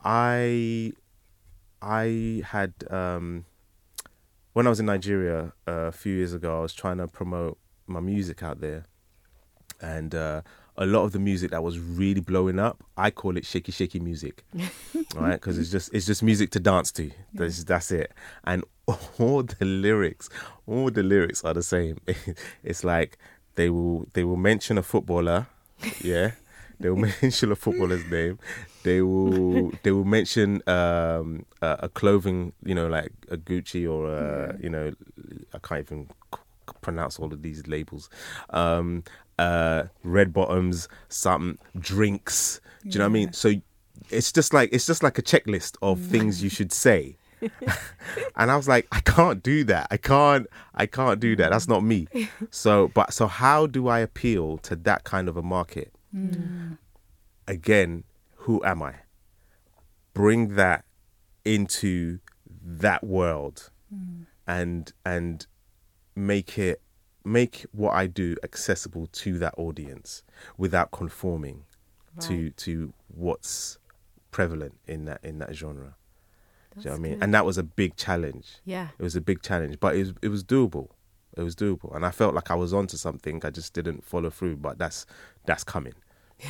[0.04, 0.94] I
[1.82, 3.46] I had um,
[4.54, 7.58] when I was in Nigeria uh, a few years ago, I was trying to promote
[7.88, 8.86] my music out there,
[9.82, 10.42] and uh,
[10.78, 14.00] a lot of the music that was really blowing up, I call it shaky shaky
[14.00, 14.44] music,
[15.16, 15.34] right?
[15.34, 17.12] Because it's just it's just music to dance to.
[17.34, 18.12] That's that's it,
[18.44, 18.63] and
[19.20, 20.30] all the lyrics,
[20.68, 22.00] all the lyrics are the same.
[22.63, 23.18] It's like
[23.56, 25.48] they will they will mention a footballer,
[26.02, 26.32] yeah.
[26.80, 28.40] They will mention a footballer's name.
[28.84, 34.12] They will they will mention um, a, a clothing, you know, like a Gucci or
[34.12, 34.94] a, you know,
[35.54, 36.10] I can't even
[36.82, 38.10] pronounce all of these labels.
[38.50, 39.04] Um,
[39.40, 42.60] uh, red bottoms, some drinks.
[42.84, 43.34] Do you know what I mean?
[43.34, 43.54] So
[44.10, 47.18] it's just like it's just like a checklist of things you should say.
[48.36, 49.88] and I was like, I can't do that.
[49.92, 50.48] I can't.
[50.76, 51.52] I can't do that.
[51.52, 52.08] That's not me.
[52.52, 55.92] So, but so how do I appeal to that kind of a market?
[56.15, 56.78] Mm.
[57.47, 58.04] Again,
[58.36, 58.95] who am I?
[60.13, 60.86] Bring that
[61.43, 62.19] into
[62.63, 64.26] that world, mm.
[64.47, 65.45] and and
[66.15, 66.82] make it
[67.26, 70.23] make what I do accessible to that audience
[70.58, 71.65] without conforming
[72.19, 73.80] to to what's
[74.32, 75.95] prevalent in that in that genre.
[76.76, 77.23] Do you know what I mean?
[77.23, 78.58] And that was a big challenge.
[78.65, 78.89] Yeah.
[78.97, 80.89] It was a big challenge, but it was it was doable.
[81.36, 83.41] It was doable, and I felt like I was onto something.
[83.43, 85.06] I just didn't follow through, but that's
[85.45, 85.93] that's coming.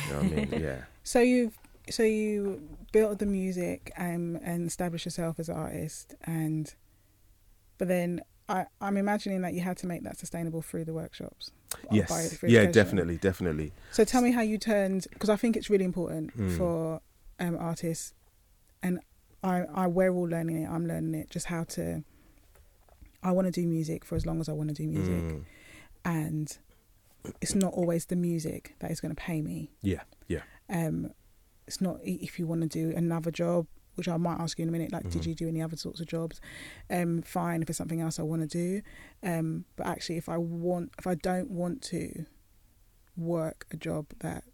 [0.06, 0.48] You know what I mean?
[0.62, 0.80] Yeah.
[1.02, 1.56] So you've
[1.90, 6.74] so you built the music um, and established yourself as an artist, and
[7.78, 11.50] but then I, I'm imagining that you had to make that sustainable through the workshops.
[11.90, 12.38] Yes.
[12.42, 12.66] Yeah.
[12.66, 13.16] Definitely.
[13.18, 13.72] Definitely.
[13.90, 16.56] So tell me how you turned because I think it's really important Hmm.
[16.56, 17.00] for
[17.40, 18.14] um, artists,
[18.82, 19.00] and
[19.42, 20.68] I, I we're all learning it.
[20.70, 22.02] I'm learning it just how to.
[23.22, 25.44] I want to do music for as long as I want to do music, Mm.
[26.04, 26.58] and
[27.40, 29.70] it's not always the music that is going to pay me.
[29.82, 30.02] Yeah.
[30.28, 30.42] Yeah.
[30.68, 31.10] um,
[31.66, 34.68] it's not if you want to do another job, which I might ask you in
[34.68, 34.92] a minute.
[34.92, 35.26] Like, did Mhm.
[35.26, 36.40] you do any other sorts of jobs?
[36.90, 37.62] Um, fine.
[37.62, 38.82] If it's something else I want to do,
[39.22, 42.26] um, but actually, if I want, if I don't want to
[43.16, 44.44] work a job that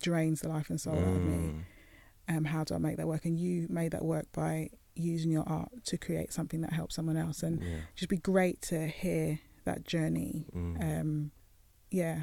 [0.00, 1.48] drains the life and soul out of me,
[2.28, 2.36] Mm.
[2.36, 3.24] um, how do I make that work?
[3.24, 7.16] And you made that work by using your art to create something that helps someone
[7.16, 7.80] else, and Yeah.
[7.94, 10.46] just be great to hear that journey.
[10.54, 11.00] Mm.
[11.00, 11.30] Um,
[11.92, 12.22] yeah.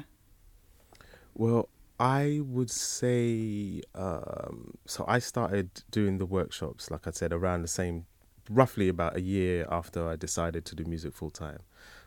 [1.34, 5.04] Well, I would say um, so.
[5.06, 8.06] I started doing the workshops, like I said, around the same,
[8.48, 11.60] roughly about a year after I decided to do music full time.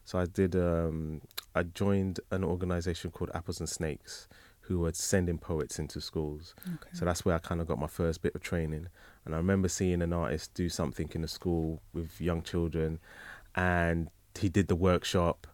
[0.04, 0.56] So I did.
[0.56, 1.22] Um,
[1.56, 4.28] I joined an organization called Apples and Snakes,
[4.62, 6.56] who were sending poets into schools.
[6.68, 6.90] Okay.
[6.94, 8.88] So that's where I kind of got my first bit of training.
[9.26, 13.00] And I remember seeing an artist do something in a school with young children,
[13.56, 15.48] and he did the workshop.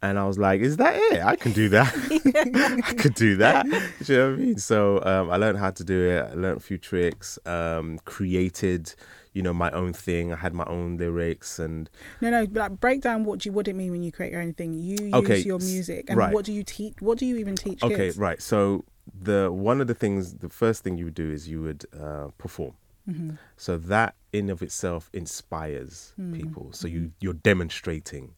[0.00, 1.22] And I was like, "Is that it?
[1.24, 1.92] I can do that.
[2.86, 3.66] I could do that."
[4.04, 4.58] Do you know what I mean?
[4.58, 6.20] So um, I learned how to do it.
[6.20, 7.36] I learned a few tricks.
[7.46, 8.94] Um, created,
[9.32, 10.32] you know, my own thing.
[10.32, 13.66] I had my own lyrics, and No, no, but like, break down what you what
[13.66, 14.72] it mean when you create your own thing.
[14.72, 16.32] You use Okay, your music, and right.
[16.32, 16.94] what do you teach?
[17.00, 18.18] What do you even teach okay, kids?
[18.18, 18.40] right.
[18.40, 18.84] So
[19.20, 22.28] the one of the things, the first thing you would do is you would uh,
[22.38, 22.74] perform.
[23.10, 23.30] Mm-hmm.
[23.56, 26.34] So that in of itself inspires Mm.
[26.34, 26.68] people.
[26.72, 28.34] So you you're demonstrating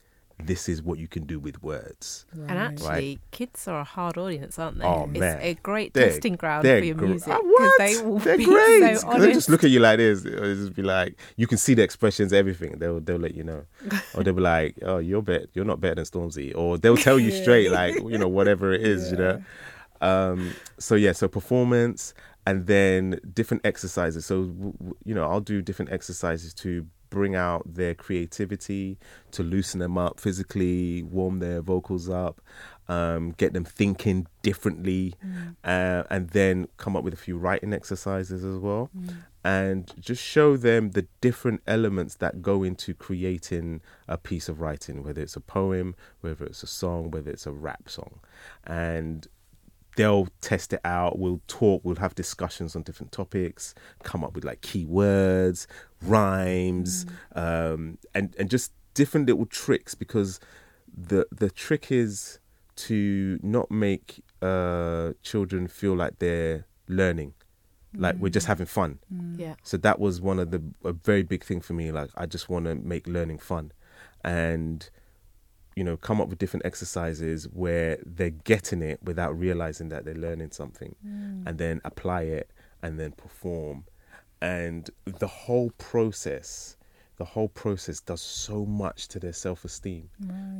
[0.46, 2.26] this is what you can do with words.
[2.32, 4.84] And actually, kids are a hard audience, aren't they?
[4.84, 7.72] Oh, it's a great They're- testing ground for your gr- music Ah, what?
[7.78, 8.98] they will They're be great.
[8.98, 10.24] so 'Cause they just look at you like this.
[10.24, 12.78] It'll just be like you can see the expressions, everything.
[12.78, 13.64] They'll they'll let you know,
[14.14, 17.18] or they'll be like, "Oh, you're bet you're not better than Stormzy," or they'll tell
[17.18, 19.42] you straight, like you know whatever it is, you know.
[20.00, 22.14] Um, so yeah, so performance
[22.46, 24.24] and then different exercises.
[24.24, 28.98] So w- w- you know, I'll do different exercises to bring out their creativity,
[29.32, 32.40] to loosen them up physically, warm their vocals up,
[32.88, 35.14] um, get them thinking differently,
[35.64, 38.90] uh, and then come up with a few writing exercises as well,
[39.44, 45.02] and just show them the different elements that go into creating a piece of writing,
[45.02, 48.20] whether it's a poem, whether it's a song, whether it's a rap song,
[48.64, 49.28] and
[49.96, 51.18] they'll test it out.
[51.18, 51.82] We'll talk.
[51.84, 53.74] We'll have discussions on different topics.
[54.02, 55.66] Come up with like keywords,
[56.02, 59.94] rhymes, um, and and just different little tricks.
[59.94, 60.40] Because
[60.92, 62.38] the the trick is
[62.76, 67.34] to not make uh, children feel like they're learning,
[67.94, 68.98] like we're just having fun.
[69.36, 69.54] Yeah.
[69.62, 71.92] So that was one of the a very big thing for me.
[71.92, 73.72] Like I just want to make learning fun,
[74.24, 74.88] and
[75.76, 80.14] you know come up with different exercises where they're getting it without realizing that they're
[80.14, 80.94] learning something,
[81.46, 82.50] and then apply it
[82.82, 83.84] and then perform,
[84.40, 86.76] and the whole process.
[87.16, 90.08] The whole process does so much to their self-esteem.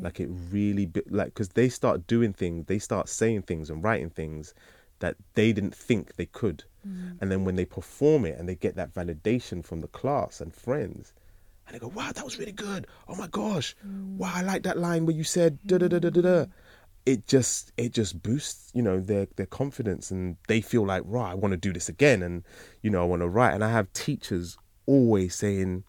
[0.03, 4.11] Like it really, like because they start doing things, they start saying things and writing
[4.11, 4.53] things
[4.99, 6.65] that they didn't think they could.
[6.87, 7.17] Mm.
[7.21, 10.55] And then when they perform it and they get that validation from the class and
[10.55, 11.15] friends,
[11.67, 12.87] and they go, "Wow, that was really good!
[13.09, 13.75] Oh my gosh!
[13.87, 14.17] Mm.
[14.17, 16.51] Wow, I like that line where you said da da da da da da." Mm.
[17.11, 21.33] It just it just boosts, you know, their their confidence, and they feel like, "Right,
[21.33, 22.45] I want to do this again," and
[22.83, 23.55] you know, I want to write.
[23.55, 25.83] And I have teachers always saying,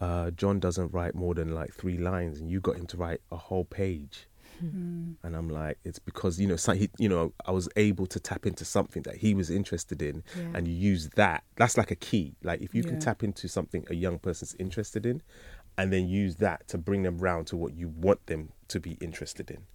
[0.00, 3.20] uh, "John doesn't write more than like three lines, and you got him to write
[3.30, 4.28] a whole page."
[5.22, 8.20] and I'm like, it's because you know, so he, you know, I was able to
[8.20, 10.52] tap into something that he was interested in, Yeah.
[10.54, 11.42] and you use that.
[11.56, 12.36] That's like a key.
[12.42, 12.90] Like if you Yeah.
[12.90, 15.22] can tap into something a young person's interested in,
[15.78, 18.92] and then use that to bring them round to what you want them to be
[19.00, 19.66] interested in,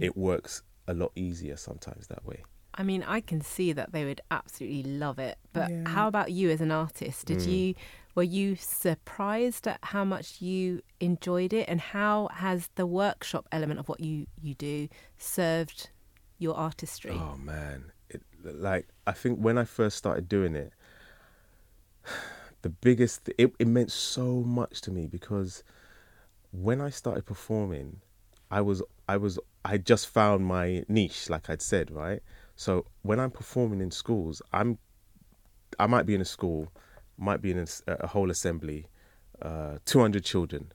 [0.00, 2.42] it works a lot easier sometimes that way.
[2.74, 5.38] I mean, I can see that they would absolutely love it.
[5.52, 5.88] But Yeah.
[5.88, 7.26] how about you as an artist?
[7.26, 7.46] Did Mm.
[7.48, 7.74] you
[8.14, 13.80] were you surprised at how much you enjoyed it, and how has the workshop element
[13.80, 14.88] of what you you do
[15.18, 15.90] served
[16.38, 17.12] your artistry?
[17.12, 20.72] Oh man, it, like I think when I first started doing it,
[22.62, 25.62] the biggest it, it meant so much to me because
[26.52, 28.00] when I started performing,
[28.50, 32.22] I was I was I just found my niche, like I'd said, right.
[32.56, 34.78] So when I'm performing in schools, I'm
[35.78, 36.72] I might be in a school,
[37.16, 38.86] might be in a whole assembly,
[39.40, 40.72] uh, 200 children,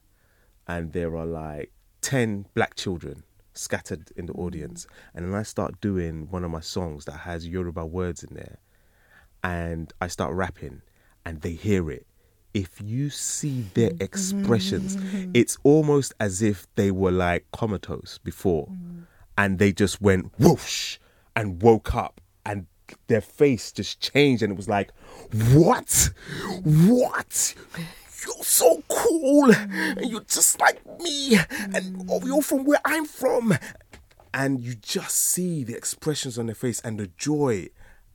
[0.67, 1.71] and there are like
[2.01, 4.87] 10 black children scattered in the audience.
[5.13, 8.59] And then I start doing one of my songs that has Yoruba words in there,
[9.43, 10.81] and I start rapping,
[11.25, 12.05] and they hear it.
[12.53, 14.03] If you see their mm-hmm.
[14.03, 14.97] expressions,
[15.33, 19.03] it's almost as if they were like comatose before, mm.
[19.37, 20.97] and they just went whoosh
[21.35, 22.67] and woke up, and
[23.07, 24.91] their face just changed, and it was like,
[25.51, 26.11] what,
[26.63, 27.55] what?
[28.25, 31.37] You're so cool, and you're just like me,
[31.73, 33.57] and oh, you're from where I'm from,
[34.33, 37.67] and you just see the expressions on their face and the joy,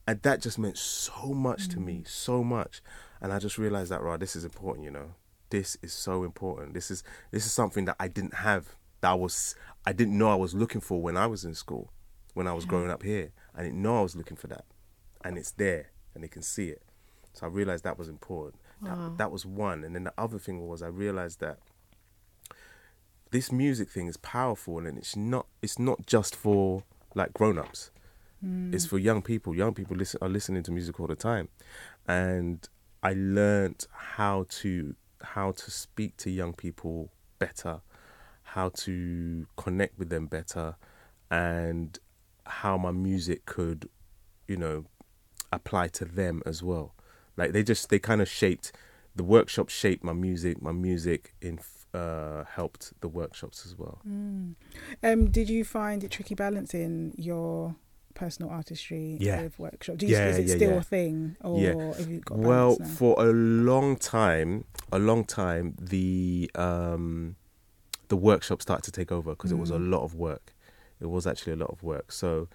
[0.06, 2.08] and that just meant so much to me, mm.
[2.08, 2.82] so much,
[3.20, 5.14] and I just realized that, right, this is important, you know,
[5.50, 6.74] this is so important.
[6.74, 10.30] This is this is something that I didn't have, that I was, I didn't know
[10.30, 11.92] I was looking for when I was in school,
[12.34, 13.32] when I was growing up here.
[13.54, 14.64] I didn't know I was looking for that,
[15.24, 16.82] and it's there, and they can see it.
[17.32, 18.60] So I realized that was important.
[18.82, 21.58] That, that was one, and then the other thing was I realized that
[23.30, 26.84] this music thing is powerful, and it's not it's not just for
[27.14, 27.90] like grown ups.
[28.42, 29.54] It's for young people.
[29.54, 31.48] Young people listen are listening to music all the time,
[32.08, 32.66] and
[33.02, 37.80] I learned how to how to speak to young people better,
[38.42, 40.76] how to connect with them better,
[41.30, 41.98] and
[42.46, 43.88] how my music could,
[44.48, 44.84] you know,
[45.52, 46.94] apply to them as well.
[47.36, 48.72] Like they just they kind of shaped
[49.14, 50.62] the workshop shaped my music.
[50.62, 51.58] My music in
[51.92, 54.00] uh, helped the workshops as well.
[54.04, 57.74] Um, did you find it tricky balancing your
[58.20, 59.42] personal artistry Yeah.
[59.42, 59.96] with workshop?
[59.98, 60.84] Do you, Yeah, is it yeah, still yeah.
[60.84, 61.94] a thing, or Yeah.
[61.98, 64.50] have you got Well, for a long time,
[64.92, 67.36] a long time, the um,
[68.08, 69.90] the workshop started to take over because it was a Mm.
[69.94, 70.46] lot of work.
[71.00, 72.10] It was actually a lot of work.
[72.12, 72.48] So,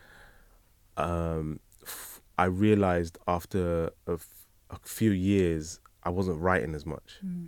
[0.98, 7.20] um, f- I realized after a, f- a few years, I wasn't writing as much.
[7.26, 7.48] Mm.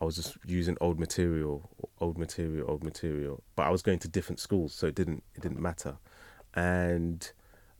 [0.00, 1.68] I was just using old material,
[2.00, 3.42] old material, old material.
[3.56, 5.98] But I was going to different schools, so it didn't it didn't matter.
[6.54, 7.30] And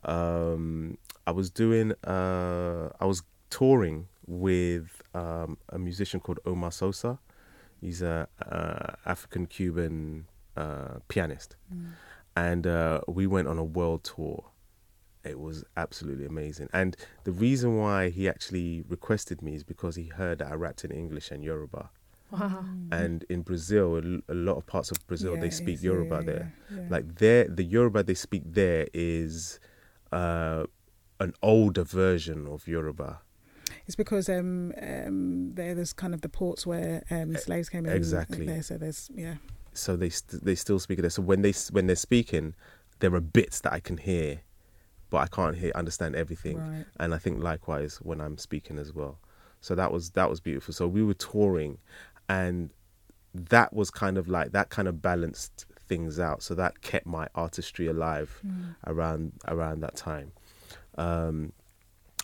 [0.05, 7.19] um, I was doing uh, I was touring with um, a musician called Omar Sosa.
[7.81, 10.27] He's a uh, African Cuban
[10.57, 11.57] uh, pianist,
[12.37, 14.45] and uh, we went on a world tour.
[15.25, 20.05] It was absolutely amazing, and the reason why he actually requested me is because he
[20.07, 21.91] heard that I rapped in English and Yoruba.
[22.31, 22.65] Wow.
[22.93, 23.97] And in Brazil,
[24.29, 26.53] a lot of parts of Brazil, Yeah, they speak Yoruba yeah, there.
[26.71, 26.87] yeah, yeah.
[26.89, 29.59] Like there, the Yoruba they speak there is
[30.13, 30.65] uh,
[31.19, 33.21] an older version of Yoruba.
[33.87, 37.93] It's because um, um, there, there's kind of the ports where um, slaves came in.
[37.93, 38.47] exactly.
[38.47, 39.35] There, so there's yeah.
[39.73, 41.11] so they st- they still speak it there.
[41.11, 42.55] So when they when they're speaking,
[43.01, 44.41] there are bits that I can hear,
[45.09, 46.59] but I can't hear understand everything.
[46.59, 46.85] Right.
[46.99, 49.19] And I think likewise when I'm speaking as well.
[49.61, 50.73] So that was that was beautiful.
[50.73, 51.79] So we were touring,
[52.29, 52.71] and
[53.35, 56.43] that was kind of like that kind of balanced things out.
[56.43, 58.31] So that kept my artistry alive
[58.87, 60.29] around around that time.
[60.97, 61.53] Um,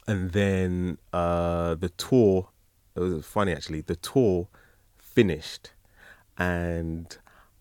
[0.06, 2.48] and then uh, the tour.
[2.94, 3.82] It was funny actually.
[3.82, 4.48] The tour
[4.96, 5.64] finished,
[6.38, 7.06] and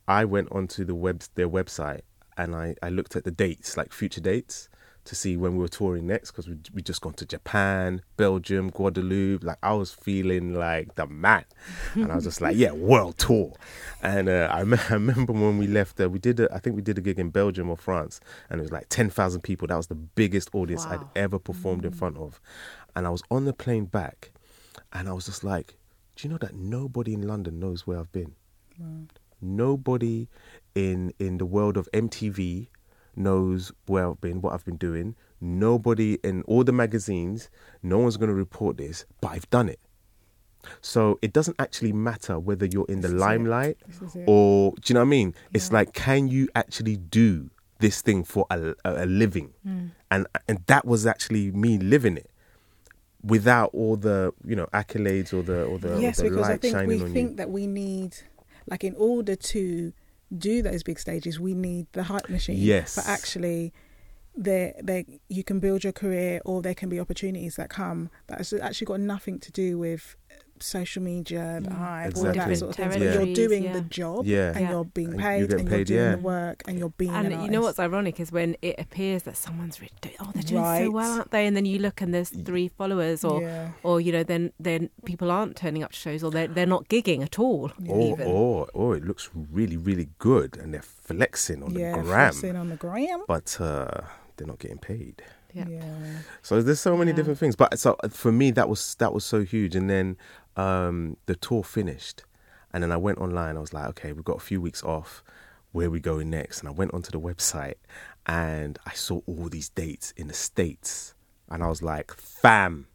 [0.07, 2.03] I went onto the web their website
[2.37, 4.69] and I, I looked at the dates, like future dates,
[5.05, 8.69] to see when we were touring next because we we just gone to Japan, Belgium,
[8.69, 9.43] Guadeloupe.
[9.43, 11.45] Like I was feeling like the man,
[11.93, 13.53] and I was just like, yeah, world tour.
[14.01, 16.75] And uh, I, me- I remember when we left, uh, we did a, I think
[16.75, 19.67] we did a gig in Belgium or France, and it was like ten thousand people.
[19.67, 22.41] That was the biggest audience I'd ever performed in front of,
[22.95, 24.31] and I was on the plane back,
[24.91, 25.77] and I was just like,
[26.15, 28.35] do you know that nobody in London knows where I've been?
[29.41, 30.27] nobody
[30.73, 32.67] in in the world of MTV
[33.17, 35.15] knows where I've been, what I've been doing.
[35.41, 37.49] Nobody in all the magazines,
[37.83, 39.79] no one's going to report this, but I've done it.
[40.81, 43.25] So it doesn't actually matter whether you're in the This is it.
[43.25, 44.23] limelight This is it.
[44.27, 45.35] or do you know what I mean?
[45.53, 47.49] It's like can you actually do
[47.79, 49.53] this thing for a, a, living?
[49.63, 49.87] Hmm.
[50.09, 52.31] And and that was actually me living it
[53.23, 56.57] without all the you know accolades or the or the, yes, or the because I
[56.57, 57.35] think we think you.
[57.37, 58.15] that we need,
[58.67, 59.93] like, in order to
[60.35, 62.57] do those big stages, we need the hype machine.
[62.57, 62.95] Yes.
[62.95, 63.73] But actually,
[64.35, 68.39] there, there, you can build your career, or there can be opportunities that come that
[68.39, 70.15] has actually got nothing to do with
[70.65, 71.77] social media, the Mm.
[71.77, 72.53] hype, all Exactly.
[72.53, 72.89] that sort of thing.
[72.89, 73.73] But you're doing yeah.
[73.73, 74.51] the job, Yeah.
[74.51, 74.71] and Yeah.
[74.71, 76.15] you're being And paid, you're and getting you're doing yeah.
[76.15, 77.11] the work, and you're being.
[77.11, 80.31] And an you know what's ironic is when it appears that someone's really doing, oh,
[80.33, 80.83] they're doing Right.
[80.85, 81.45] so well, aren't they?
[81.47, 83.69] And then you look and there's three followers, or yeah.
[83.83, 86.87] or you know, then then people aren't turning up to shows, or they're they're not
[86.89, 87.71] gigging at all.
[87.87, 88.27] or, even.
[88.27, 92.55] or or it looks really really good and they're flexing on yeah, the gram flexing
[92.55, 93.23] on the gram.
[93.27, 94.01] but uh
[94.37, 95.21] they're not getting paid
[95.53, 95.67] Yeah.
[95.69, 95.81] yeah.
[96.41, 97.15] so there's so many Yeah.
[97.17, 100.17] different things but so for me that was that was so huge and then
[100.57, 102.23] um the tour finished
[102.73, 103.57] and then i went online.
[103.57, 105.23] I was like okay we've got a few weeks off.
[105.71, 106.59] Where we going next?
[106.59, 107.75] And i went onto the website
[108.25, 111.13] and i saw all these dates in the states.
[111.49, 112.87] And i was like fam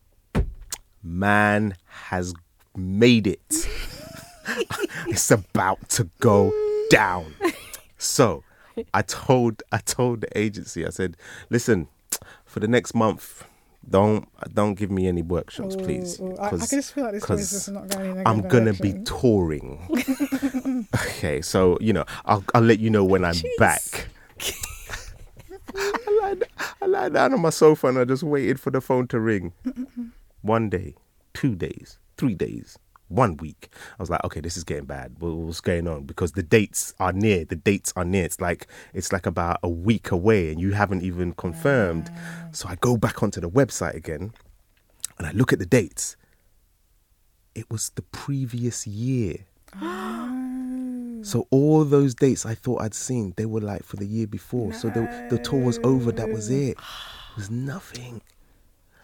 [1.03, 2.35] man has
[2.77, 3.69] made it.
[5.07, 6.53] It's about to go
[6.91, 7.35] down.
[7.99, 8.43] So
[8.95, 11.17] I told I told the agency, I said,
[11.51, 11.89] listen,
[12.45, 13.45] for the next month,
[13.89, 16.21] don't don't give me any workshops, please.
[16.21, 16.37] Ooh, ooh.
[16.37, 20.87] I, I just feel like this is not going in a I'm gonna be touring.
[20.95, 24.09] okay, so you know, I'll I'll let you know when I'm back.
[25.77, 26.45] I, lied,
[26.83, 29.53] I lied down on my sofa and I just waited for the phone to ring.
[30.43, 30.95] One day,
[31.33, 32.79] two days, three days,
[33.11, 33.69] one week.
[33.99, 35.17] I was like, okay, this is getting bad.
[35.19, 36.05] What's going on?
[36.05, 37.45] Because the dates are near.
[37.45, 38.25] The dates are near.
[38.25, 42.11] It's like it's like about a week away, and you haven't even confirmed.
[42.53, 44.33] So I go back onto the website again,
[45.19, 46.17] and I look at the dates.
[47.55, 49.47] It was the previous year.
[51.23, 54.73] So all those dates I thought I'd seen, they were like for the year before.
[54.73, 56.13] So the the tour was over.
[56.13, 56.79] That was it.
[57.31, 58.23] It was nothing.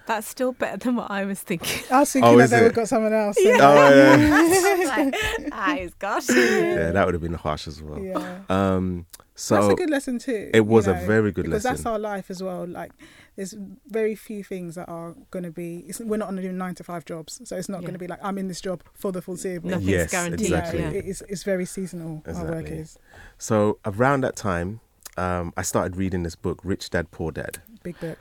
[0.06, 1.82] That's still better than what I was thinking.
[1.90, 2.62] I was thinking Oh, that is they it?
[2.64, 3.36] would got someone else.
[3.38, 5.10] Oh yeah,
[5.52, 6.28] ah, it's gosh.
[6.30, 7.98] yeah, that would have been harsh as well.
[7.98, 8.38] Yeah.
[8.48, 10.50] Um, so that's a good lesson too.
[10.54, 11.50] it was you a very good lesson.
[11.50, 11.92] because that's lesson.
[11.92, 12.66] our life as well.
[12.66, 12.92] Like,
[13.36, 13.54] there's
[13.88, 15.84] very few things that are going to be.
[15.86, 17.88] It's, we're not doing nine to five jobs, so it's not Yeah.
[17.88, 19.70] going to be like I'm in this job for the foreseeable.
[19.70, 20.40] Nothing's Yes, guaranteed.
[20.40, 20.80] exactly.
[20.80, 21.00] Yeah, Yeah.
[21.04, 22.22] it's it's very seasonal.
[22.26, 22.98] Our work is
[23.38, 24.80] so around that time,
[25.18, 27.58] um, I started reading this book, Rich Dad Poor Dad.
[27.82, 28.18] big book.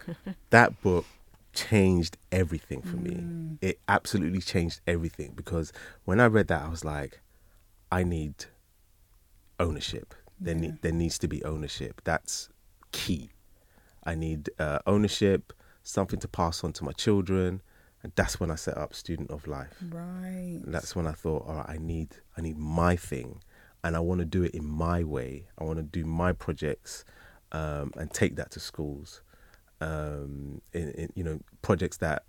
[0.49, 1.05] That book
[1.55, 3.03] changed everything for Mm.
[3.03, 3.57] me.
[3.61, 5.71] It absolutely changed everything because
[6.03, 7.21] when I read that, I was like,
[7.91, 8.45] I need
[9.59, 10.13] ownership.
[10.39, 10.61] There, Yeah.
[10.61, 12.01] need, there needs to be ownership.
[12.03, 12.49] That's
[12.91, 13.31] key.
[14.03, 17.61] I need uh, ownership, something to pass on to my children,
[18.03, 19.73] and that's when I set up Student of Life.
[19.89, 20.59] Right.
[20.63, 23.41] And that's when I thought, all right, I need I need my thing,
[23.83, 25.47] and I want to do it in my way.
[25.57, 27.03] I want to do my projects
[27.51, 29.21] um, and take that to schools.
[29.81, 32.23] Um, in, in you know projects that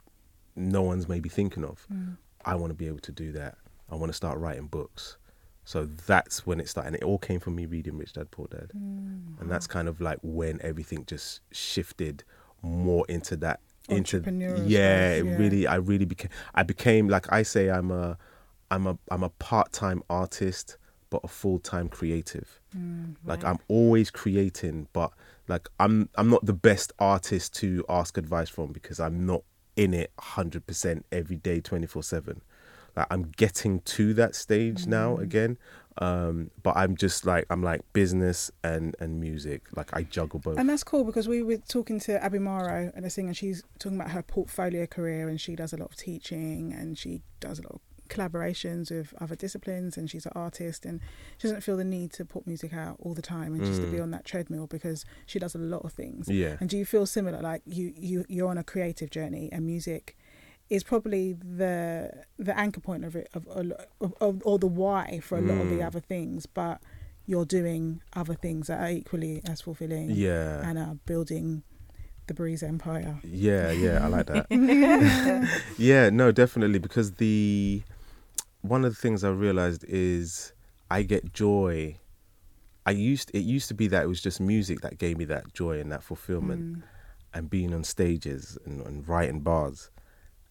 [0.57, 1.87] no one's maybe thinking of.
[1.93, 2.17] Mm.
[2.45, 3.57] I want to be able to do that.
[3.91, 5.17] I want to start writing books.
[5.65, 8.47] So that's when it started, and it all came from me reading Rich Dad Poor
[8.49, 9.41] Dad, Mm.
[9.41, 12.25] and that's kind of like when everything just shifted
[12.63, 14.19] more into that into
[14.67, 15.37] yeah, it yeah.
[15.37, 18.19] really I really became I became like I say I'm a
[18.71, 20.77] I'm a I'm a part time artist
[21.11, 22.61] but a full time creative.
[22.77, 23.15] Mm.
[23.25, 23.51] Like Right.
[23.51, 25.13] I'm always creating, but
[25.49, 29.43] like I'm I'm not the best artist to ask advice from because I'm not
[29.77, 32.41] in it 100% every day 24/7.
[32.97, 35.59] Like I'm getting to that stage now again.
[35.99, 39.63] Um but I'm just like I'm like business and and music.
[39.77, 40.59] Like I juggle both.
[40.59, 43.35] And that's cool because we were talking to Abby Morrow and a singer.
[43.35, 47.23] She's talking about her portfolio career and she does a lot of teaching and she
[47.41, 51.01] does a lot of collaborations with other disciplines and she's an artist and
[51.39, 53.87] she doesn't feel the need to put music out all the time and just to
[53.91, 54.03] be Mm.
[54.05, 56.29] on that treadmill because she does a lot of things.
[56.29, 56.57] yeah.
[56.61, 57.41] And do you feel similar?
[57.41, 60.17] Like you, you, you're on a creative journey, and music
[60.69, 65.21] is probably the the anchor point of it, of, a of, of or the why
[65.23, 65.87] for a lot of the Mm.
[65.87, 66.47] other things.
[66.47, 66.81] But
[67.27, 70.69] you're doing other things that are equally as fulfilling, Yeah.
[70.69, 71.63] and are building
[72.29, 73.21] the Breis Empire.
[73.23, 74.47] Yeah, yeah, I like that.
[75.79, 77.83] yeah, no, definitely because the
[78.69, 80.53] one of the things I realized is
[80.91, 81.97] I get joy.
[82.85, 85.53] I used it used to be that it was just music that gave me that
[85.55, 86.83] joy and that fulfillment Mm.
[87.35, 89.91] and being on stages and, and writing bars.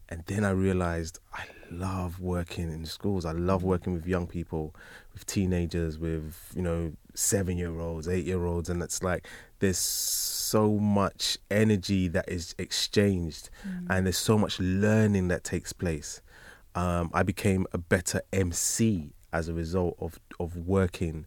[0.10, 3.26] And then I realized I love working in schools.
[3.26, 4.76] I love working with young people,
[5.14, 8.70] with teenagers, with, you know, seven year olds, eight year olds.
[8.70, 9.28] And it's like
[9.60, 13.50] there's so much energy that is exchanged
[13.90, 16.22] and there's so much learning that takes place.
[16.76, 21.26] Um, I became a better MC as a result of, of working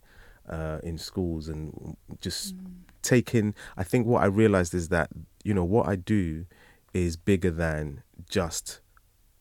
[0.48, 2.54] uh, in schools and just
[3.02, 3.54] taking.
[3.76, 5.10] I think what I realized is that,
[5.44, 6.46] you know, what I do
[6.94, 8.80] is bigger than just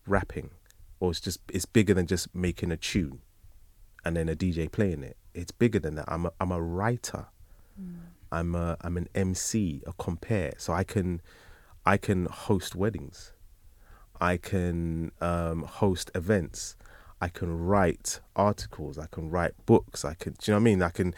[0.05, 0.51] rapping
[0.99, 3.19] or it's just it's bigger than just making a tune
[4.03, 5.17] and then a DJ playing it.
[5.33, 6.05] It's bigger than that.
[6.07, 7.27] I'm a, I'm a writer.
[8.31, 10.53] I'm a I'm an MC a compare.
[10.57, 11.21] So I can
[11.85, 13.33] I can host weddings
[14.19, 16.75] I can um, host events.
[17.21, 18.97] I can write articles.
[18.97, 20.05] I can write books.
[20.05, 20.81] I can do you know what I mean?
[20.83, 21.15] I can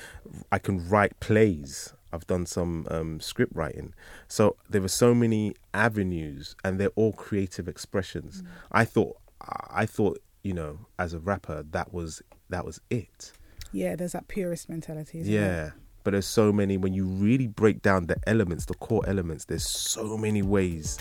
[0.51, 1.93] I can write plays.
[2.11, 3.93] I've done some um, script writing.
[4.27, 8.43] So there were so many avenues and they're all creative expressions.
[8.71, 13.33] I thought I thought you know as a rapper that was that was it.
[13.71, 15.19] Yeah, there's that purist mentality.
[15.19, 15.71] Yeah
[16.03, 19.67] but there's so many when you really break down the elements the core elements there's
[19.67, 20.97] so many ways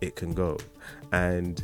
[0.00, 0.58] it can go.
[1.12, 1.62] And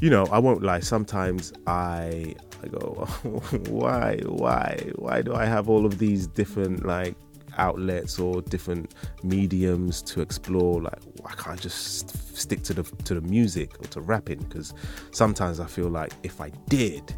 [0.00, 3.06] you know i won't lie sometimes i i go
[3.68, 7.14] why why why do i have all of these different like
[7.58, 10.82] outlets or different mediums to explore?
[10.82, 14.40] Like i can't just stick to the to the music or to rapping?
[14.40, 14.74] Because
[15.10, 17.16] sometimes i feel like if i did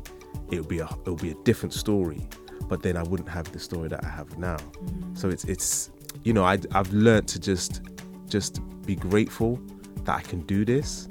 [0.52, 2.24] it would be a it would be a different story
[2.68, 4.56] but then i wouldn't have the story that i have now.
[4.56, 5.18] Mm.
[5.18, 5.90] So it's it's
[6.22, 7.82] you know I, i've learned to just
[8.28, 9.60] just be grateful
[10.08, 11.06] that i can do this